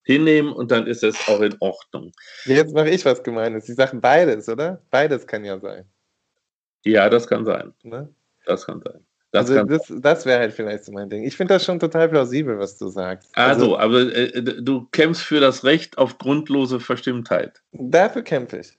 [0.06, 2.12] hinnehmen und dann ist es auch in Ordnung.
[2.46, 3.66] Jetzt mache ich was Gemeines.
[3.66, 4.82] Sie sagen beides, oder?
[4.92, 5.86] Beides kann ja sein.
[6.86, 7.74] Ja, das kann sein.
[7.84, 8.14] Ne?
[8.46, 9.04] Das kann sein.
[9.32, 11.24] Das also das, das wäre halt vielleicht so mein Ding.
[11.24, 13.36] Ich finde das schon total plausibel, was du sagst.
[13.36, 17.62] Also, also aber äh, du kämpfst für das Recht auf grundlose Verstimmtheit.
[17.74, 18.78] Dafür kämpfe ich.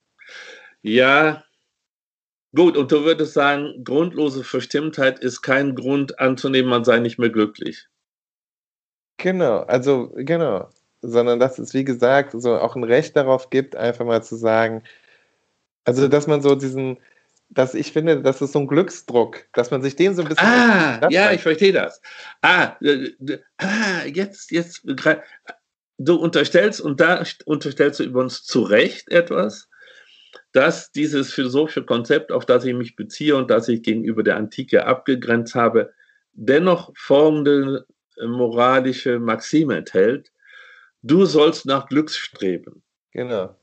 [0.80, 1.44] Ja,
[2.54, 2.76] gut.
[2.76, 7.88] Und du würdest sagen, grundlose Verstimmtheit ist kein Grund anzunehmen, man sei nicht mehr glücklich.
[9.18, 10.70] Genau, also genau
[11.02, 14.82] sondern dass es, wie gesagt, so auch ein Recht darauf gibt, einfach mal zu sagen,
[15.84, 16.98] also dass man so diesen,
[17.48, 20.46] dass ich finde, das ist so ein Glücksdruck, dass man sich den so ein bisschen.
[20.46, 22.00] Ah, ja, ich verstehe das.
[22.42, 22.76] Ah,
[23.58, 24.82] ah, jetzt, jetzt,
[25.98, 29.68] du unterstellst und da unterstellst du übrigens zu Recht etwas,
[30.52, 34.86] dass dieses philosophische Konzept, auf das ich mich beziehe und das ich gegenüber der Antike
[34.86, 35.92] abgegrenzt habe,
[36.32, 37.86] dennoch folgende
[38.20, 40.32] moralische Maxime enthält,
[41.06, 42.82] du sollst nach Glück streben.
[43.12, 43.56] Genau.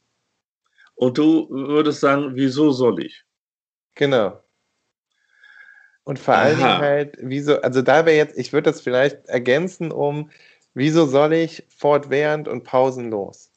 [0.96, 3.24] Und du würdest sagen, wieso soll ich?
[3.96, 4.44] Genau.
[6.04, 9.92] Und vor allen Dingen halt, wieso, also da wäre jetzt, ich würde das vielleicht ergänzen
[9.92, 10.30] um,
[10.74, 13.52] wieso soll ich fortwährend und pausenlos?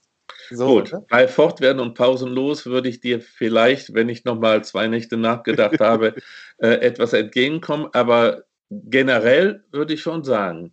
[0.50, 1.04] So, Gut, oder?
[1.08, 6.14] bei fortwährend und pausenlos würde ich dir vielleicht, wenn ich nochmal zwei Nächte nachgedacht habe,
[6.58, 10.72] äh, etwas entgegenkommen, aber generell würde ich schon sagen,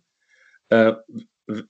[0.68, 0.92] äh,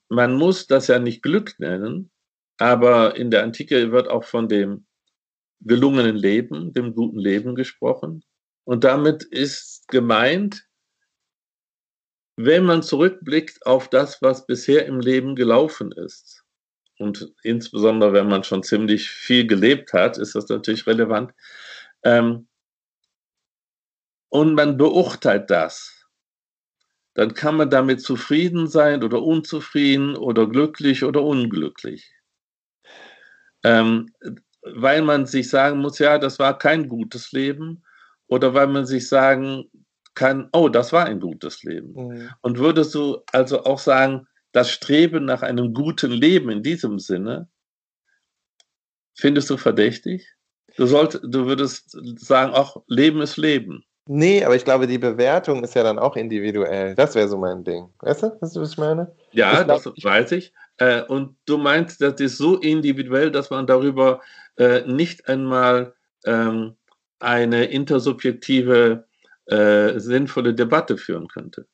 [0.09, 2.11] man muss das ja nicht Glück nennen,
[2.59, 4.87] aber in der Antike wird auch von dem
[5.61, 8.23] gelungenen Leben, dem guten Leben gesprochen.
[8.65, 10.67] Und damit ist gemeint,
[12.37, 16.43] wenn man zurückblickt auf das, was bisher im Leben gelaufen ist,
[16.99, 21.33] und insbesondere wenn man schon ziemlich viel gelebt hat, ist das natürlich relevant,
[22.03, 22.49] ähm,
[24.29, 26.04] und man beurteilt das
[27.15, 32.13] dann kann man damit zufrieden sein oder unzufrieden oder glücklich oder unglücklich.
[33.63, 34.13] Ähm,
[34.63, 37.85] weil man sich sagen muss, ja, das war kein gutes Leben
[38.27, 39.71] oder weil man sich sagen
[40.15, 41.93] kann, oh, das war ein gutes Leben.
[41.95, 42.31] Mhm.
[42.41, 47.49] Und würdest du also auch sagen, das Streben nach einem guten Leben in diesem Sinne,
[49.17, 50.29] findest du verdächtig?
[50.77, 53.85] Du, sollt, du würdest sagen, auch Leben ist Leben.
[54.07, 56.95] Nee, aber ich glaube, die Bewertung ist ja dann auch individuell.
[56.95, 57.89] Das wäre so mein Ding.
[58.01, 59.11] Weißt du, was ich meine?
[59.33, 60.53] Ja, ich glaub, das weiß ich.
[60.77, 64.21] Äh, und du meinst, das ist so individuell, dass man darüber
[64.59, 65.95] äh, nicht einmal
[66.27, 66.75] ähm,
[67.19, 69.07] eine intersubjektive,
[69.47, 71.67] äh, sinnvolle Debatte führen könnte.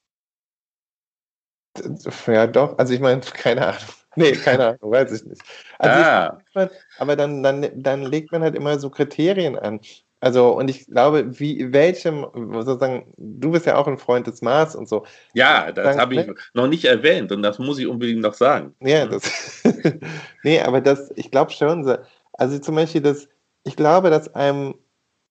[2.26, 2.78] Ja, doch.
[2.78, 3.80] Also ich meine, keine Ahnung.
[4.16, 5.42] Nee, keine Ahnung, weiß ich nicht.
[5.78, 6.38] Also ah.
[6.54, 9.80] ich, aber dann, dann, dann legt man halt immer so Kriterien an.
[10.20, 14.76] Also, und ich glaube, wie, welchem, sozusagen, du bist ja auch ein Freund des Mars
[14.76, 15.06] und so.
[15.32, 16.34] Ja, das habe ich ne?
[16.52, 18.74] noch nicht erwähnt und das muss ich unbedingt noch sagen.
[18.80, 19.62] Ja, das.
[20.42, 21.98] nee, aber das, ich glaube schon,
[22.34, 23.28] also zum Beispiel, das,
[23.64, 24.74] ich glaube, dass einem,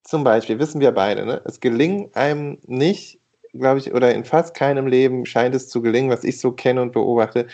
[0.03, 3.19] zum Beispiel, wissen wir beide, ne, es gelingt einem nicht,
[3.53, 6.81] glaube ich, oder in fast keinem Leben scheint es zu gelingen, was ich so kenne
[6.81, 7.45] und beobachte,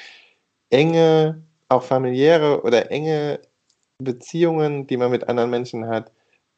[0.70, 3.42] enge, auch familiäre oder enge
[3.98, 6.12] Beziehungen, die man mit anderen Menschen hat,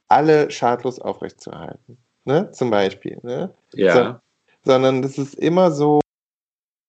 [0.07, 1.97] alle schadlos aufrechtzuerhalten.
[2.25, 2.51] Ne?
[2.51, 3.19] Zum Beispiel.
[3.23, 3.53] Ne?
[3.73, 3.93] Ja.
[3.93, 6.01] So, sondern das ist immer so,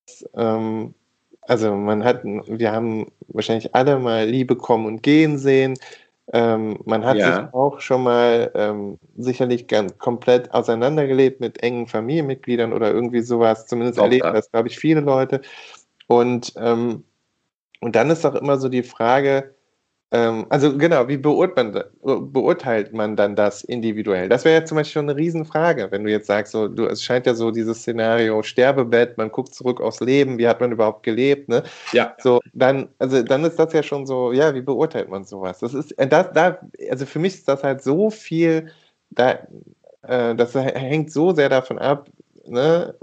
[0.07, 0.95] dass, ähm,
[1.43, 5.79] also man hat, wir haben wahrscheinlich alle mal Liebe kommen und gehen sehen.
[6.33, 7.37] Ähm, man hat ja.
[7.37, 13.67] sich auch schon mal ähm, sicherlich ganz komplett auseinandergelebt mit engen Familienmitgliedern oder irgendwie sowas.
[13.67, 15.41] Zumindest erleben das, glaube ich, viele Leute.
[16.07, 17.05] Und, ähm,
[17.81, 19.55] und dann ist doch immer so die Frage,
[20.11, 24.29] ähm, also genau, wie beurteilt man, dann das individuell?
[24.31, 27.03] Das wäre ja zum Beispiel schon eine Riesenfrage, wenn du jetzt sagst, so, du, es
[27.03, 31.03] scheint ja so dieses Szenario Sterbebett, man guckt zurück aufs Leben, wie hat man überhaupt
[31.03, 31.63] gelebt, ne?
[31.93, 32.17] Ja.
[32.21, 35.59] So, dann, also dann ist das ja schon so, ja, wie beurteilt man sowas?
[35.59, 36.59] Das ist, äh, das, da,
[36.91, 38.71] also für mich ist das halt so viel,
[39.11, 39.39] da,
[40.03, 42.09] äh, das hängt so sehr davon ab,
[42.47, 42.95] ne,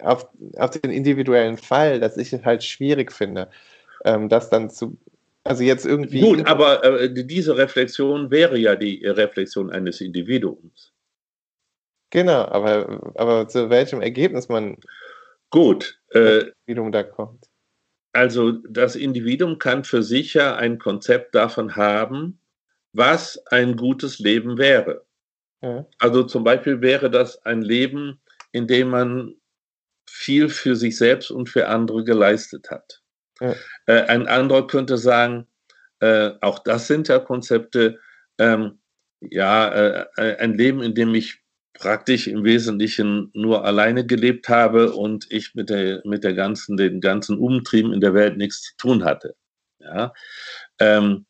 [0.00, 0.26] auf,
[0.56, 3.48] auf den individuellen Fall, dass ich es halt schwierig finde,
[4.04, 4.96] ähm, das dann zu
[5.46, 6.20] also jetzt irgendwie.
[6.20, 10.92] Gut, aber äh, diese Reflexion wäre ja die Reflexion eines Individuums.
[12.10, 14.78] Genau, aber, aber zu welchem Ergebnis man
[15.50, 17.46] Gut, äh, Individuum da kommt.
[18.12, 22.40] Also das Individuum kann für sich ja ein Konzept davon haben,
[22.92, 25.04] was ein gutes Leben wäre.
[25.62, 25.86] Ja.
[25.98, 28.20] Also zum Beispiel wäre das ein Leben,
[28.52, 29.36] in dem man
[30.08, 33.02] viel für sich selbst und für andere geleistet hat.
[33.40, 33.54] Ja.
[33.86, 35.46] Äh, ein anderer könnte sagen,
[36.00, 37.98] äh, auch das sind ja Konzepte,
[38.38, 38.78] ähm,
[39.20, 41.40] ja, äh, äh, ein Leben, in dem ich
[41.74, 47.00] praktisch im Wesentlichen nur alleine gelebt habe und ich mit der, mit der ganzen, den
[47.00, 49.36] ganzen Umtrieben in der Welt nichts zu tun hatte.
[49.78, 50.12] Ja.
[50.78, 51.26] Ähm,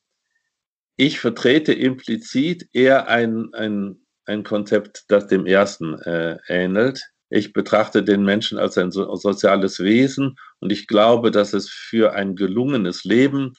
[0.96, 7.02] ich vertrete implizit eher ein, ein, ein Konzept, das dem ersten äh, ähnelt.
[7.28, 12.12] Ich betrachte den Menschen als ein so, soziales Wesen und ich glaube, dass es für
[12.12, 13.54] ein gelungenes Leben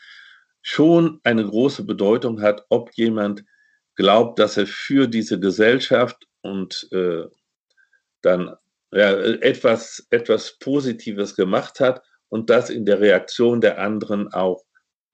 [0.61, 3.43] schon eine große Bedeutung hat, ob jemand
[3.95, 7.23] glaubt, dass er für diese Gesellschaft und äh,
[8.21, 8.55] dann
[8.91, 14.63] ja, etwas, etwas Positives gemacht hat und das in der Reaktion der anderen auch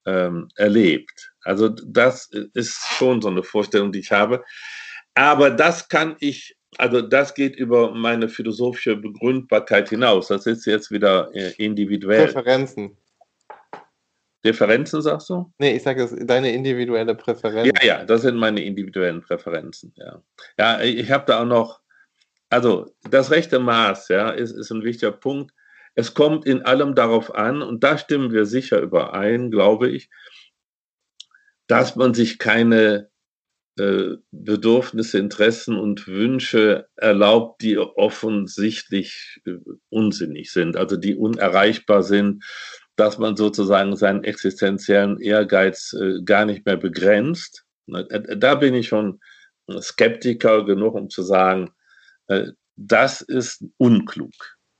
[0.06, 1.34] ähm, erlebt.
[1.44, 4.44] Also das ist schon so eine Vorstellung, die ich habe.
[5.16, 10.28] Aber das kann ich also das geht über meine philosophische Begründbarkeit hinaus.
[10.28, 12.26] Das ist jetzt wieder äh, individuell.
[12.26, 12.98] Präferenzen.
[14.46, 15.52] Differenzen, sagst du?
[15.58, 17.72] Nee, ich sage das deine individuelle Präferenz.
[17.82, 20.22] Ja, ja, das sind meine individuellen Präferenzen, ja.
[20.60, 21.80] Ja, ich habe da auch noch,
[22.50, 25.54] also das rechte Maß, ja, ist, ist ein wichtiger Punkt.
[25.96, 30.10] Es kommt in allem darauf an, und da stimmen wir sicher überein, glaube ich,
[31.68, 33.10] dass man sich keine
[33.76, 39.56] Bedürfnisse, Interessen und Wünsche erlaubt, die offensichtlich äh,
[39.90, 42.44] unsinnig sind, also die unerreichbar sind,
[42.96, 47.66] dass man sozusagen seinen existenziellen Ehrgeiz äh, gar nicht mehr begrenzt.
[47.88, 49.20] Da bin ich schon
[49.82, 51.72] Skeptiker genug, um zu sagen,
[52.78, 54.32] das ist unklug.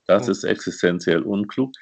[0.06, 1.72] Das ist existenziell unklug.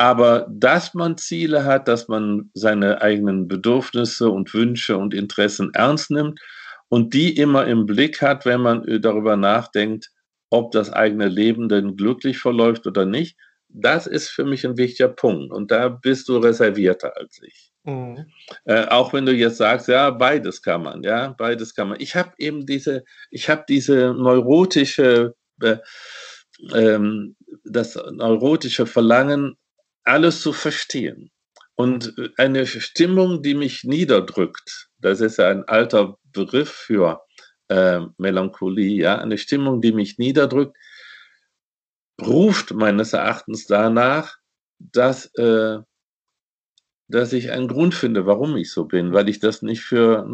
[0.00, 6.10] Aber dass man Ziele hat, dass man seine eigenen Bedürfnisse und Wünsche und Interessen ernst
[6.10, 6.40] nimmt
[6.88, 10.10] und die immer im Blick hat, wenn man äh, darüber nachdenkt,
[10.48, 13.36] ob das eigene Leben denn glücklich verläuft oder nicht,
[13.68, 15.52] das ist für mich ein wichtiger Punkt.
[15.52, 17.70] Und da bist du reservierter als ich.
[17.84, 18.24] Mhm.
[18.64, 22.00] Äh, auch wenn du jetzt sagst, ja, beides kann man, ja, beides kann man.
[22.00, 25.76] Ich habe eben diese, ich habe diese neurotische, äh,
[26.72, 29.56] ähm, das neurotische Verlangen,
[30.10, 31.30] alles zu verstehen.
[31.76, 37.22] Und eine Stimmung, die mich niederdrückt, das ist ein alter Begriff für
[37.68, 40.76] äh, Melancholie, ja, eine Stimmung, die mich niederdrückt,
[42.20, 44.36] ruft meines Erachtens danach,
[44.78, 45.78] dass, äh,
[47.08, 50.28] dass ich einen Grund finde, warum ich so bin, weil ich das nicht für,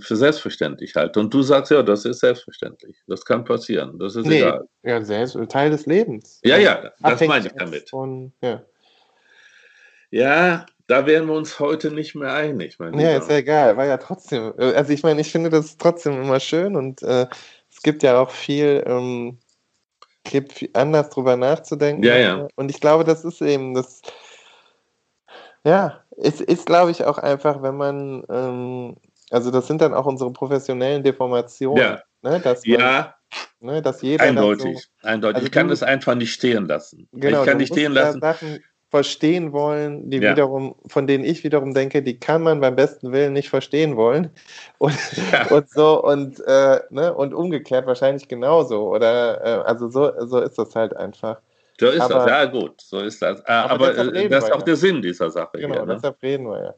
[0.00, 1.18] für selbstverständlich halte.
[1.18, 3.02] Und du sagst ja, das ist selbstverständlich.
[3.08, 3.98] Das kann passieren.
[3.98, 4.68] Das ist nee, egal.
[4.84, 6.40] Ja, selbst, Teil des Lebens.
[6.44, 7.90] Ja, ja, das meine ich damit.
[7.90, 8.64] Von, ja.
[10.14, 12.78] Ja, da wären wir uns heute nicht mehr einig.
[12.78, 14.54] Mein ja, ist ja egal, war ja trotzdem.
[14.58, 17.26] Äh, also ich meine, ich finde das trotzdem immer schön und äh,
[17.68, 19.38] es gibt ja auch viel, ähm,
[20.22, 22.04] gibt viel anders drüber nachzudenken.
[22.04, 22.46] Ja, ja.
[22.54, 24.02] Und ich glaube, das ist eben das.
[25.64, 28.96] Ja, es ist, glaube ich, auch einfach, wenn man, ähm,
[29.32, 31.82] also das sind dann auch unsere professionellen Deformationen.
[31.82, 33.14] Ja, ne, dass man, ja.
[33.58, 35.36] Ne, dass jeder eindeutig, so, eindeutig.
[35.36, 37.08] Also ich kann das einfach nicht stehen lassen.
[37.10, 38.20] Genau, ich kann nicht stehen lassen.
[38.20, 38.62] Sachen
[38.94, 40.30] verstehen wollen, die ja.
[40.30, 44.30] wiederum, von denen ich wiederum denke, die kann man beim besten Willen nicht verstehen wollen.
[44.78, 44.96] Und,
[45.32, 45.48] ja.
[45.50, 48.88] und so und, äh, ne, und umgekehrt wahrscheinlich genauso.
[48.88, 51.40] Oder äh, also so, so ist das halt einfach.
[51.80, 53.44] So ist aber, das, ja gut, so ist das.
[53.46, 54.64] Aber, aber äh, das ist auch ja.
[54.64, 55.58] der Sinn dieser Sache.
[55.58, 55.94] Genau, hier, ne?
[55.94, 56.74] deshalb reden wir ja.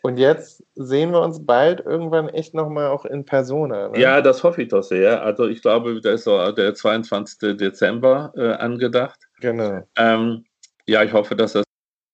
[0.00, 3.88] Und jetzt sehen wir uns bald irgendwann echt nochmal auch in Persona.
[3.88, 4.00] Ne?
[4.00, 5.22] Ja, das hoffe ich doch sehr.
[5.22, 7.58] Also ich glaube, da ist so der 22.
[7.58, 9.20] Dezember äh, angedacht.
[9.40, 9.82] Genau.
[9.96, 10.46] Ähm,
[10.86, 11.64] ja, ich hoffe, dass das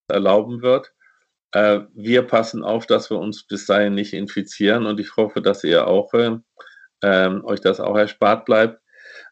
[0.09, 0.93] erlauben wird.
[1.53, 5.64] Äh, wir passen auf, dass wir uns bis dahin nicht infizieren und ich hoffe, dass
[5.64, 6.31] ihr auch äh,
[7.03, 8.81] euch das auch erspart bleibt.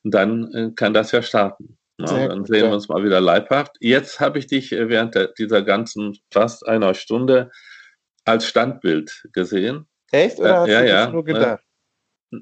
[0.04, 1.78] Und dann äh, kann das ja starten.
[2.00, 2.70] Ja, dann gut, sehen ja.
[2.70, 3.76] wir uns mal wieder leibhaft.
[3.80, 7.50] Jetzt habe ich dich äh, während der, dieser ganzen fast einer Stunde
[8.24, 9.88] als Standbild gesehen.
[10.12, 10.38] Echt?
[10.38, 11.64] Oder hast ja, du das ja, nur gedacht?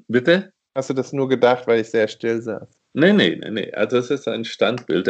[0.07, 0.53] Bitte?
[0.75, 2.69] Hast du das nur gedacht, weil ich sehr still saß?
[2.99, 3.71] Nee, nee, nee, nee.
[3.73, 5.07] Also es ist ein Standbild.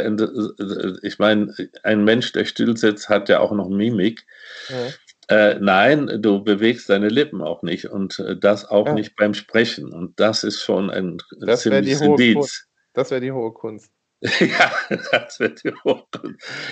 [1.03, 4.25] Ich meine, ein Mensch, der still sitzt, hat ja auch noch Mimik.
[4.67, 4.89] Ja.
[5.29, 8.93] Äh, nein, du bewegst deine Lippen auch nicht und äh, das auch ja.
[8.93, 9.93] nicht beim Sprechen.
[9.93, 12.67] Und das ist schon ein das ziemliches Indiz.
[12.91, 13.89] Das wäre die hohe Kunst.
[14.39, 14.71] ja,
[15.11, 15.61] das wird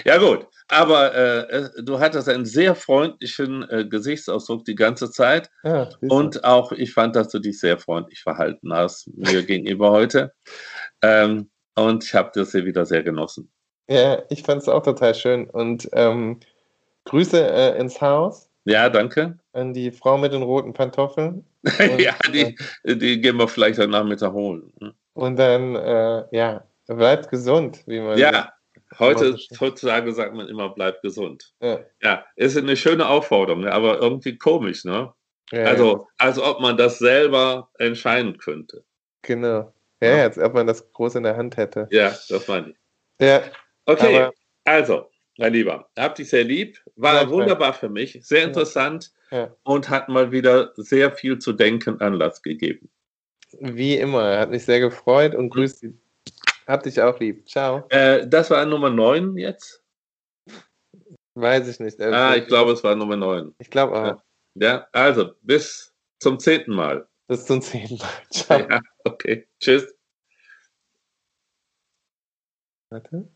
[0.03, 0.47] Ja, gut.
[0.67, 5.51] Aber äh, du hattest einen sehr freundlichen äh, Gesichtsausdruck die ganze Zeit.
[5.63, 10.33] Ja, und auch, ich fand, dass du dich sehr freundlich verhalten hast mir gegenüber heute.
[11.03, 13.51] Ähm, und ich habe das hier wieder sehr genossen.
[13.87, 15.47] Ja, ich fand es auch total schön.
[15.47, 16.39] Und ähm,
[17.03, 18.49] Grüße äh, ins Haus.
[18.63, 19.37] Ja, danke.
[19.53, 21.45] An die Frau mit den roten Pantoffeln.
[21.63, 24.73] Und, ja, die, äh, die gehen wir vielleicht heute Nachmittag holen.
[25.13, 28.17] Und dann, äh, ja, Bleibt gesund, wie man.
[28.17, 28.53] Ja,
[28.99, 31.53] heute, heutzutage sagt man immer, bleibt gesund.
[31.61, 31.79] Ja.
[32.01, 35.13] ja, ist eine schöne Aufforderung, ne, aber irgendwie komisch, ne?
[35.51, 36.07] Ja, also, ja.
[36.17, 38.83] als ob man das selber entscheiden könnte.
[39.21, 39.73] Genau.
[40.01, 41.87] Ja, ja, als ob man das groß in der Hand hätte.
[41.91, 42.77] Ja, das meine ich.
[43.19, 43.41] Ja.
[43.85, 44.29] Okay,
[44.63, 46.79] also, mein Lieber, hab dich sehr lieb.
[46.95, 49.11] War wunderbar für mich, sehr interessant
[49.63, 52.89] und hat mal wieder sehr viel zu denken Anlass gegeben.
[53.59, 55.93] Wie immer, hat mich sehr gefreut und grüßt die
[56.67, 57.47] hab dich auch lieb.
[57.47, 57.85] Ciao.
[57.89, 59.83] Äh, das war Nummer 9 jetzt?
[61.35, 61.99] Weiß ich nicht.
[62.01, 63.53] Ah, ich glaube, es war Nummer 9.
[63.59, 64.21] Ich glaube auch.
[64.55, 64.67] Ja.
[64.67, 67.07] ja, also bis zum zehnten Mal.
[67.27, 68.09] Bis zum zehnten Mal.
[68.31, 68.59] Ciao.
[68.59, 69.47] Ja, okay.
[69.59, 69.93] Tschüss.
[72.89, 73.27] Warte.